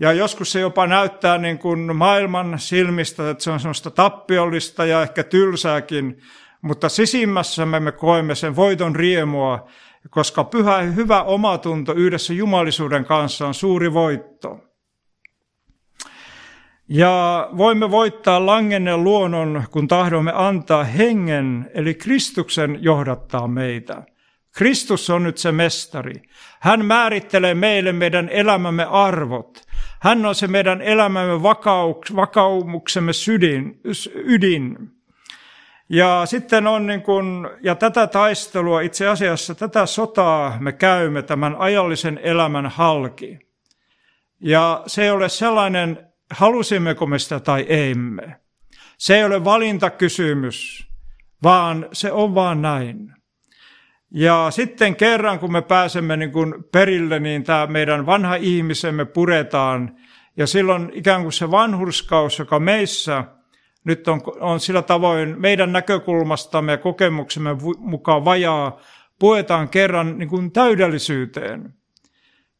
ja 0.00 0.12
joskus 0.12 0.52
se 0.52 0.60
jopa 0.60 0.86
näyttää 0.86 1.38
niin 1.38 1.58
kuin 1.58 1.96
maailman 1.96 2.58
silmistä, 2.58 3.30
että 3.30 3.44
se 3.44 3.50
on 3.50 3.60
sellaista 3.60 3.90
tappiollista 3.90 4.84
ja 4.84 5.02
ehkä 5.02 5.24
tylsääkin, 5.24 6.18
mutta 6.62 6.88
sisimmässämme 6.88 7.80
me 7.80 7.92
koemme 7.92 8.34
sen 8.34 8.56
voiton 8.56 8.96
riemua, 8.96 9.68
koska 10.10 10.44
pyhä 10.44 10.78
hyvä 10.78 11.22
omatunto 11.22 11.92
yhdessä 11.92 12.32
jumalisuuden 12.32 13.04
kanssa 13.04 13.46
on 13.46 13.54
suuri 13.54 13.92
voitto. 13.92 14.58
Ja 16.88 17.48
voimme 17.56 17.90
voittaa 17.90 18.46
langenneen 18.46 19.04
luonnon, 19.04 19.64
kun 19.70 19.88
tahdomme 19.88 20.32
antaa 20.34 20.84
hengen, 20.84 21.70
eli 21.74 21.94
Kristuksen 21.94 22.78
johdattaa 22.80 23.48
meitä. 23.48 24.02
Kristus 24.52 25.10
on 25.10 25.22
nyt 25.22 25.38
se 25.38 25.52
mestari. 25.52 26.22
Hän 26.60 26.84
määrittelee 26.84 27.54
meille 27.54 27.92
meidän 27.92 28.28
elämämme 28.28 28.84
arvot. 28.84 29.62
Hän 30.00 30.26
on 30.26 30.34
se 30.34 30.46
meidän 30.46 30.82
elämämme 30.82 31.42
vakaumuksemme 32.16 33.12
sydin, 33.12 33.80
ydin. 34.14 34.76
Ja 35.88 36.22
sitten 36.24 36.66
on 36.66 36.86
niin 36.86 37.02
kuin, 37.02 37.48
ja 37.62 37.74
tätä 37.74 38.06
taistelua, 38.06 38.80
itse 38.80 39.08
asiassa 39.08 39.54
tätä 39.54 39.86
sotaa 39.86 40.56
me 40.60 40.72
käymme 40.72 41.22
tämän 41.22 41.56
ajallisen 41.58 42.20
elämän 42.22 42.66
halki. 42.66 43.38
Ja 44.40 44.82
se 44.86 45.02
ei 45.02 45.10
ole 45.10 45.28
sellainen 45.28 46.06
halusimmeko 46.30 47.06
me 47.06 47.18
sitä 47.18 47.40
tai 47.40 47.66
emme. 47.68 48.36
Se 48.98 49.16
ei 49.16 49.24
ole 49.24 49.44
valintakysymys, 49.44 50.88
vaan 51.42 51.88
se 51.92 52.12
on 52.12 52.34
vaan 52.34 52.62
näin. 52.62 53.19
Ja 54.10 54.46
sitten 54.50 54.96
kerran, 54.96 55.38
kun 55.38 55.52
me 55.52 55.62
pääsemme 55.62 56.16
niin 56.16 56.32
kuin 56.32 56.54
perille, 56.72 57.20
niin 57.20 57.44
tämä 57.44 57.66
meidän 57.66 58.06
vanha 58.06 58.34
ihmisemme 58.34 59.04
puretaan. 59.04 59.96
Ja 60.36 60.46
silloin 60.46 60.90
ikään 60.94 61.22
kuin 61.22 61.32
se 61.32 61.50
vanhurskaus, 61.50 62.38
joka 62.38 62.60
meissä 62.60 63.24
nyt 63.84 64.08
on, 64.08 64.20
on 64.40 64.60
sillä 64.60 64.82
tavoin 64.82 65.40
meidän 65.40 65.72
näkökulmastamme 65.72 66.72
ja 66.72 66.78
kokemuksemme 66.78 67.56
mukaan 67.78 68.24
vajaa, 68.24 68.80
puetaan 69.18 69.68
kerran 69.68 70.18
niin 70.18 70.28
kuin 70.28 70.52
täydellisyyteen. 70.52 71.74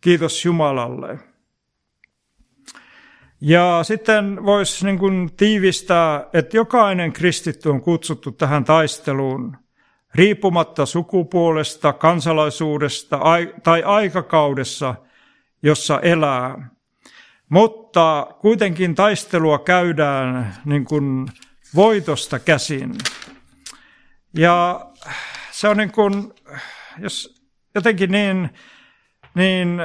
Kiitos 0.00 0.44
Jumalalle. 0.44 1.18
Ja 3.40 3.80
sitten 3.82 4.44
voisi 4.44 4.86
niin 4.86 4.98
kuin 4.98 5.30
tiivistää, 5.36 6.26
että 6.32 6.56
jokainen 6.56 7.12
kristitty 7.12 7.68
on 7.68 7.82
kutsuttu 7.82 8.32
tähän 8.32 8.64
taisteluun, 8.64 9.56
riippumatta 10.14 10.86
sukupuolesta, 10.86 11.92
kansalaisuudesta 11.92 13.20
tai 13.62 13.82
aikakaudessa, 13.82 14.94
jossa 15.62 16.00
elää. 16.00 16.70
Mutta 17.48 18.26
kuitenkin 18.40 18.94
taistelua 18.94 19.58
käydään 19.58 20.54
niin 20.64 20.84
kuin 20.84 21.28
voitosta 21.74 22.38
käsin. 22.38 22.94
Ja 24.36 24.86
se 25.50 25.68
on 25.68 25.76
niin 25.76 25.92
kuin, 25.92 26.32
jos 26.98 27.44
jotenkin 27.74 28.10
niin 28.10 28.50
niin 29.34 29.80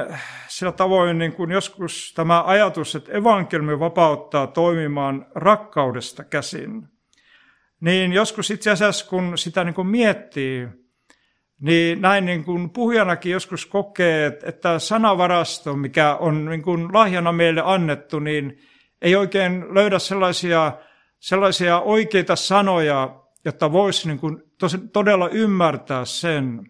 sillä 0.48 0.72
tavoin 0.72 1.18
niin 1.18 1.32
kuin 1.32 1.50
joskus 1.50 2.12
tämä 2.16 2.42
ajatus, 2.46 2.94
että 2.96 3.12
evankeliumi 3.12 3.80
vapauttaa 3.80 4.46
toimimaan 4.46 5.26
rakkaudesta 5.34 6.24
käsin, 6.24 6.88
niin 7.80 8.12
joskus 8.12 8.50
itse 8.50 8.70
asiassa 8.70 9.06
kun 9.06 9.38
sitä 9.38 9.64
niin 9.64 9.74
kuin 9.74 9.86
miettii, 9.86 10.68
niin 11.60 12.00
näin 12.00 12.24
niin 12.24 12.44
kuin 12.44 12.70
puhujanakin 12.70 13.32
joskus 13.32 13.66
kokee, 13.66 14.38
että 14.42 14.78
sanavarasto, 14.78 15.76
mikä 15.76 16.14
on 16.14 16.44
niin 16.44 16.62
kuin 16.62 16.92
lahjana 16.92 17.32
meille 17.32 17.62
annettu, 17.64 18.18
niin 18.18 18.58
ei 19.02 19.16
oikein 19.16 19.74
löydä 19.74 19.98
sellaisia, 19.98 20.72
sellaisia 21.18 21.80
oikeita 21.80 22.36
sanoja, 22.36 23.22
jotta 23.44 23.72
voisi 23.72 24.08
niin 24.08 24.18
kuin 24.18 24.42
todella 24.92 25.28
ymmärtää 25.28 26.04
sen. 26.04 26.66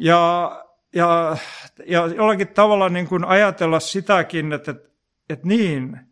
Ja 0.00 0.50
ja, 0.96 1.36
ja 1.86 2.06
jollakin 2.06 2.48
tavalla 2.48 2.88
niin 2.88 3.08
kuin 3.08 3.24
ajatella 3.24 3.80
sitäkin, 3.80 4.52
että, 4.52 4.70
että, 4.70 4.88
että 5.30 5.46
niin, 5.48 6.05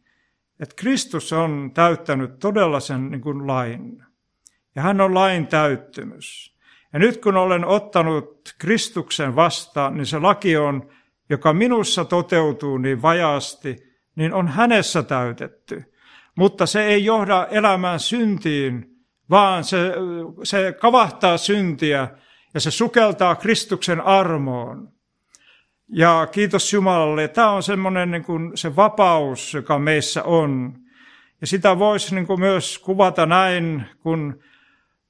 että 0.60 0.74
Kristus 0.76 1.32
on 1.32 1.70
täyttänyt 1.74 2.38
todella 2.38 2.80
sen 2.80 3.10
niin 3.10 3.20
kuin 3.20 3.46
lain. 3.46 4.04
Ja 4.74 4.82
hän 4.82 5.00
on 5.00 5.14
lain 5.14 5.46
täyttymys. 5.46 6.54
Ja 6.92 6.98
nyt 6.98 7.20
kun 7.20 7.36
olen 7.36 7.64
ottanut 7.64 8.54
Kristuksen 8.58 9.36
vastaan, 9.36 9.94
niin 9.94 10.06
se 10.06 10.18
laki 10.18 10.56
on, 10.56 10.88
joka 11.30 11.52
minussa 11.52 12.04
toteutuu 12.04 12.78
niin 12.78 13.02
vajaasti, 13.02 13.76
niin 14.16 14.34
on 14.34 14.48
hänessä 14.48 15.02
täytetty. 15.02 15.94
Mutta 16.36 16.66
se 16.66 16.84
ei 16.84 17.04
johda 17.04 17.46
elämään 17.50 18.00
syntiin, 18.00 18.96
vaan 19.30 19.64
se, 19.64 19.92
se 20.42 20.74
kavahtaa 20.80 21.36
syntiä 21.36 22.08
ja 22.54 22.60
se 22.60 22.70
sukeltaa 22.70 23.36
Kristuksen 23.36 24.00
armoon. 24.00 24.93
Ja 25.88 26.28
kiitos 26.32 26.72
Jumalalle, 26.72 27.28
tämä 27.28 27.50
on 27.50 27.62
semmoinen 27.62 28.10
niin 28.10 28.24
kuin 28.24 28.56
se 28.56 28.76
vapaus, 28.76 29.54
joka 29.54 29.78
meissä 29.78 30.22
on. 30.22 30.74
Ja 31.40 31.46
sitä 31.46 31.78
voisi 31.78 32.14
niin 32.14 32.26
kuin 32.26 32.40
myös 32.40 32.78
kuvata 32.78 33.26
näin, 33.26 33.84
kun, 34.00 34.42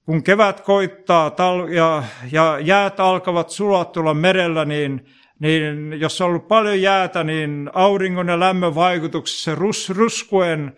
kun 0.06 0.22
kevät 0.22 0.60
koittaa 0.60 1.30
tal- 1.30 1.68
ja, 1.68 2.02
ja 2.32 2.58
jäät 2.60 3.00
alkavat 3.00 3.50
sulaa 3.50 3.84
tulla 3.84 4.14
merellä, 4.14 4.64
niin, 4.64 5.06
niin 5.38 6.00
jos 6.00 6.20
on 6.20 6.26
ollut 6.26 6.48
paljon 6.48 6.82
jäätä, 6.82 7.24
niin 7.24 7.70
auringon 7.74 8.28
ja 8.28 8.40
lämmön 8.40 8.74
vaikutuksessa 8.74 9.44
se 9.44 9.54
rus, 9.54 9.90
ruskuen 9.90 10.76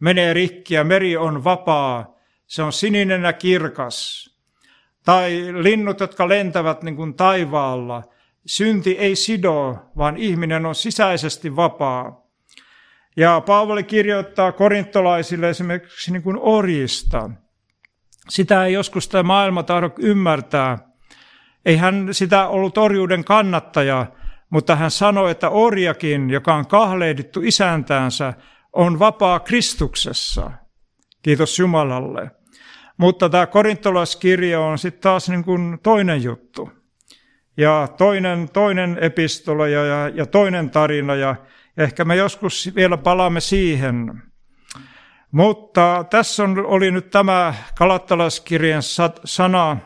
menee 0.00 0.34
rikki 0.34 0.74
ja 0.74 0.84
meri 0.84 1.16
on 1.16 1.44
vapaa. 1.44 2.14
Se 2.46 2.62
on 2.62 2.72
sininen 2.72 3.22
ja 3.22 3.32
kirkas. 3.32 4.28
Tai 5.04 5.44
linnut, 5.52 6.00
jotka 6.00 6.28
lentävät 6.28 6.82
niin 6.82 6.96
kuin 6.96 7.14
taivaalla. 7.14 8.02
Synti 8.48 8.98
ei 8.98 9.16
sido, 9.16 9.76
vaan 9.96 10.16
ihminen 10.16 10.66
on 10.66 10.74
sisäisesti 10.74 11.56
vapaa. 11.56 12.22
Ja 13.16 13.42
Paavali 13.46 13.82
kirjoittaa 13.84 14.52
korintolaisille 14.52 15.48
esimerkiksi 15.48 16.12
niin 16.12 16.22
kuin 16.22 16.38
orjista. 16.40 17.30
Sitä 18.28 18.64
ei 18.64 18.72
joskus 18.72 19.08
tämä 19.08 19.22
maailma 19.22 19.62
tahdo 19.62 19.90
ymmärtää. 19.98 20.78
Ei 21.66 21.76
hän 21.76 22.08
sitä 22.12 22.46
ollut 22.46 22.78
orjuuden 22.78 23.24
kannattaja, 23.24 24.06
mutta 24.50 24.76
hän 24.76 24.90
sanoi, 24.90 25.30
että 25.30 25.50
orjakin, 25.50 26.30
joka 26.30 26.54
on 26.54 26.66
kahleidittu 26.66 27.40
isäntäänsä, 27.44 28.34
on 28.72 28.98
vapaa 28.98 29.40
Kristuksessa. 29.40 30.50
Kiitos 31.22 31.58
Jumalalle. 31.58 32.30
Mutta 32.96 33.28
tämä 33.28 33.46
korintolaiskirja 33.46 34.60
on 34.60 34.78
sitten 34.78 35.02
taas 35.02 35.28
niin 35.28 35.44
kuin 35.44 35.78
toinen 35.82 36.22
juttu. 36.22 36.77
Ja 37.58 37.88
toinen, 37.96 38.48
toinen 38.52 38.98
epistola 39.00 39.68
ja, 39.68 39.84
ja, 39.84 40.08
ja 40.08 40.26
toinen 40.26 40.70
tarina, 40.70 41.14
ja 41.14 41.36
ehkä 41.76 42.04
me 42.04 42.16
joskus 42.16 42.70
vielä 42.74 42.96
palaamme 42.96 43.40
siihen. 43.40 44.22
Mutta 45.30 46.04
tässä 46.10 46.44
on, 46.44 46.66
oli 46.66 46.90
nyt 46.90 47.10
tämä 47.10 47.54
kalattalaiskirjan 47.78 48.82
sana 49.24 49.76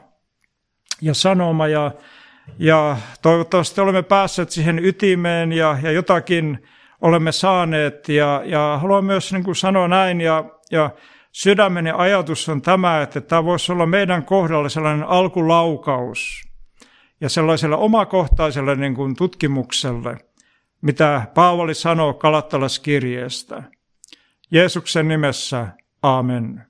ja 1.00 1.14
sanoma, 1.14 1.68
ja, 1.68 1.90
ja 2.58 2.96
toivottavasti 3.22 3.80
olemme 3.80 4.02
päässeet 4.02 4.50
siihen 4.50 4.84
ytimeen 4.84 5.52
ja, 5.52 5.78
ja 5.82 5.92
jotakin 5.92 6.68
olemme 7.00 7.32
saaneet. 7.32 8.08
Ja, 8.08 8.42
ja 8.44 8.78
haluan 8.82 9.04
myös 9.04 9.32
niin 9.32 9.44
kuin 9.44 9.56
sanoa 9.56 9.88
näin, 9.88 10.20
ja, 10.20 10.44
ja 10.70 10.90
sydämeni 11.32 11.90
ajatus 11.96 12.48
on 12.48 12.62
tämä, 12.62 13.02
että 13.02 13.20
tämä 13.20 13.44
voisi 13.44 13.72
olla 13.72 13.86
meidän 13.86 14.24
kohdalla 14.24 14.68
sellainen 14.68 15.08
alkulaukaus 15.08 16.51
ja 17.22 17.28
sellaiselle 17.28 17.76
omakohtaiselle 17.76 18.76
niin 18.76 18.94
kuin 18.94 19.16
tutkimukselle, 19.16 20.16
mitä 20.80 21.26
Paavali 21.34 21.74
sanoo 21.74 22.14
Kalattalaskirjeestä. 22.14 23.62
Jeesuksen 24.50 25.08
nimessä, 25.08 25.68
amen. 26.02 26.66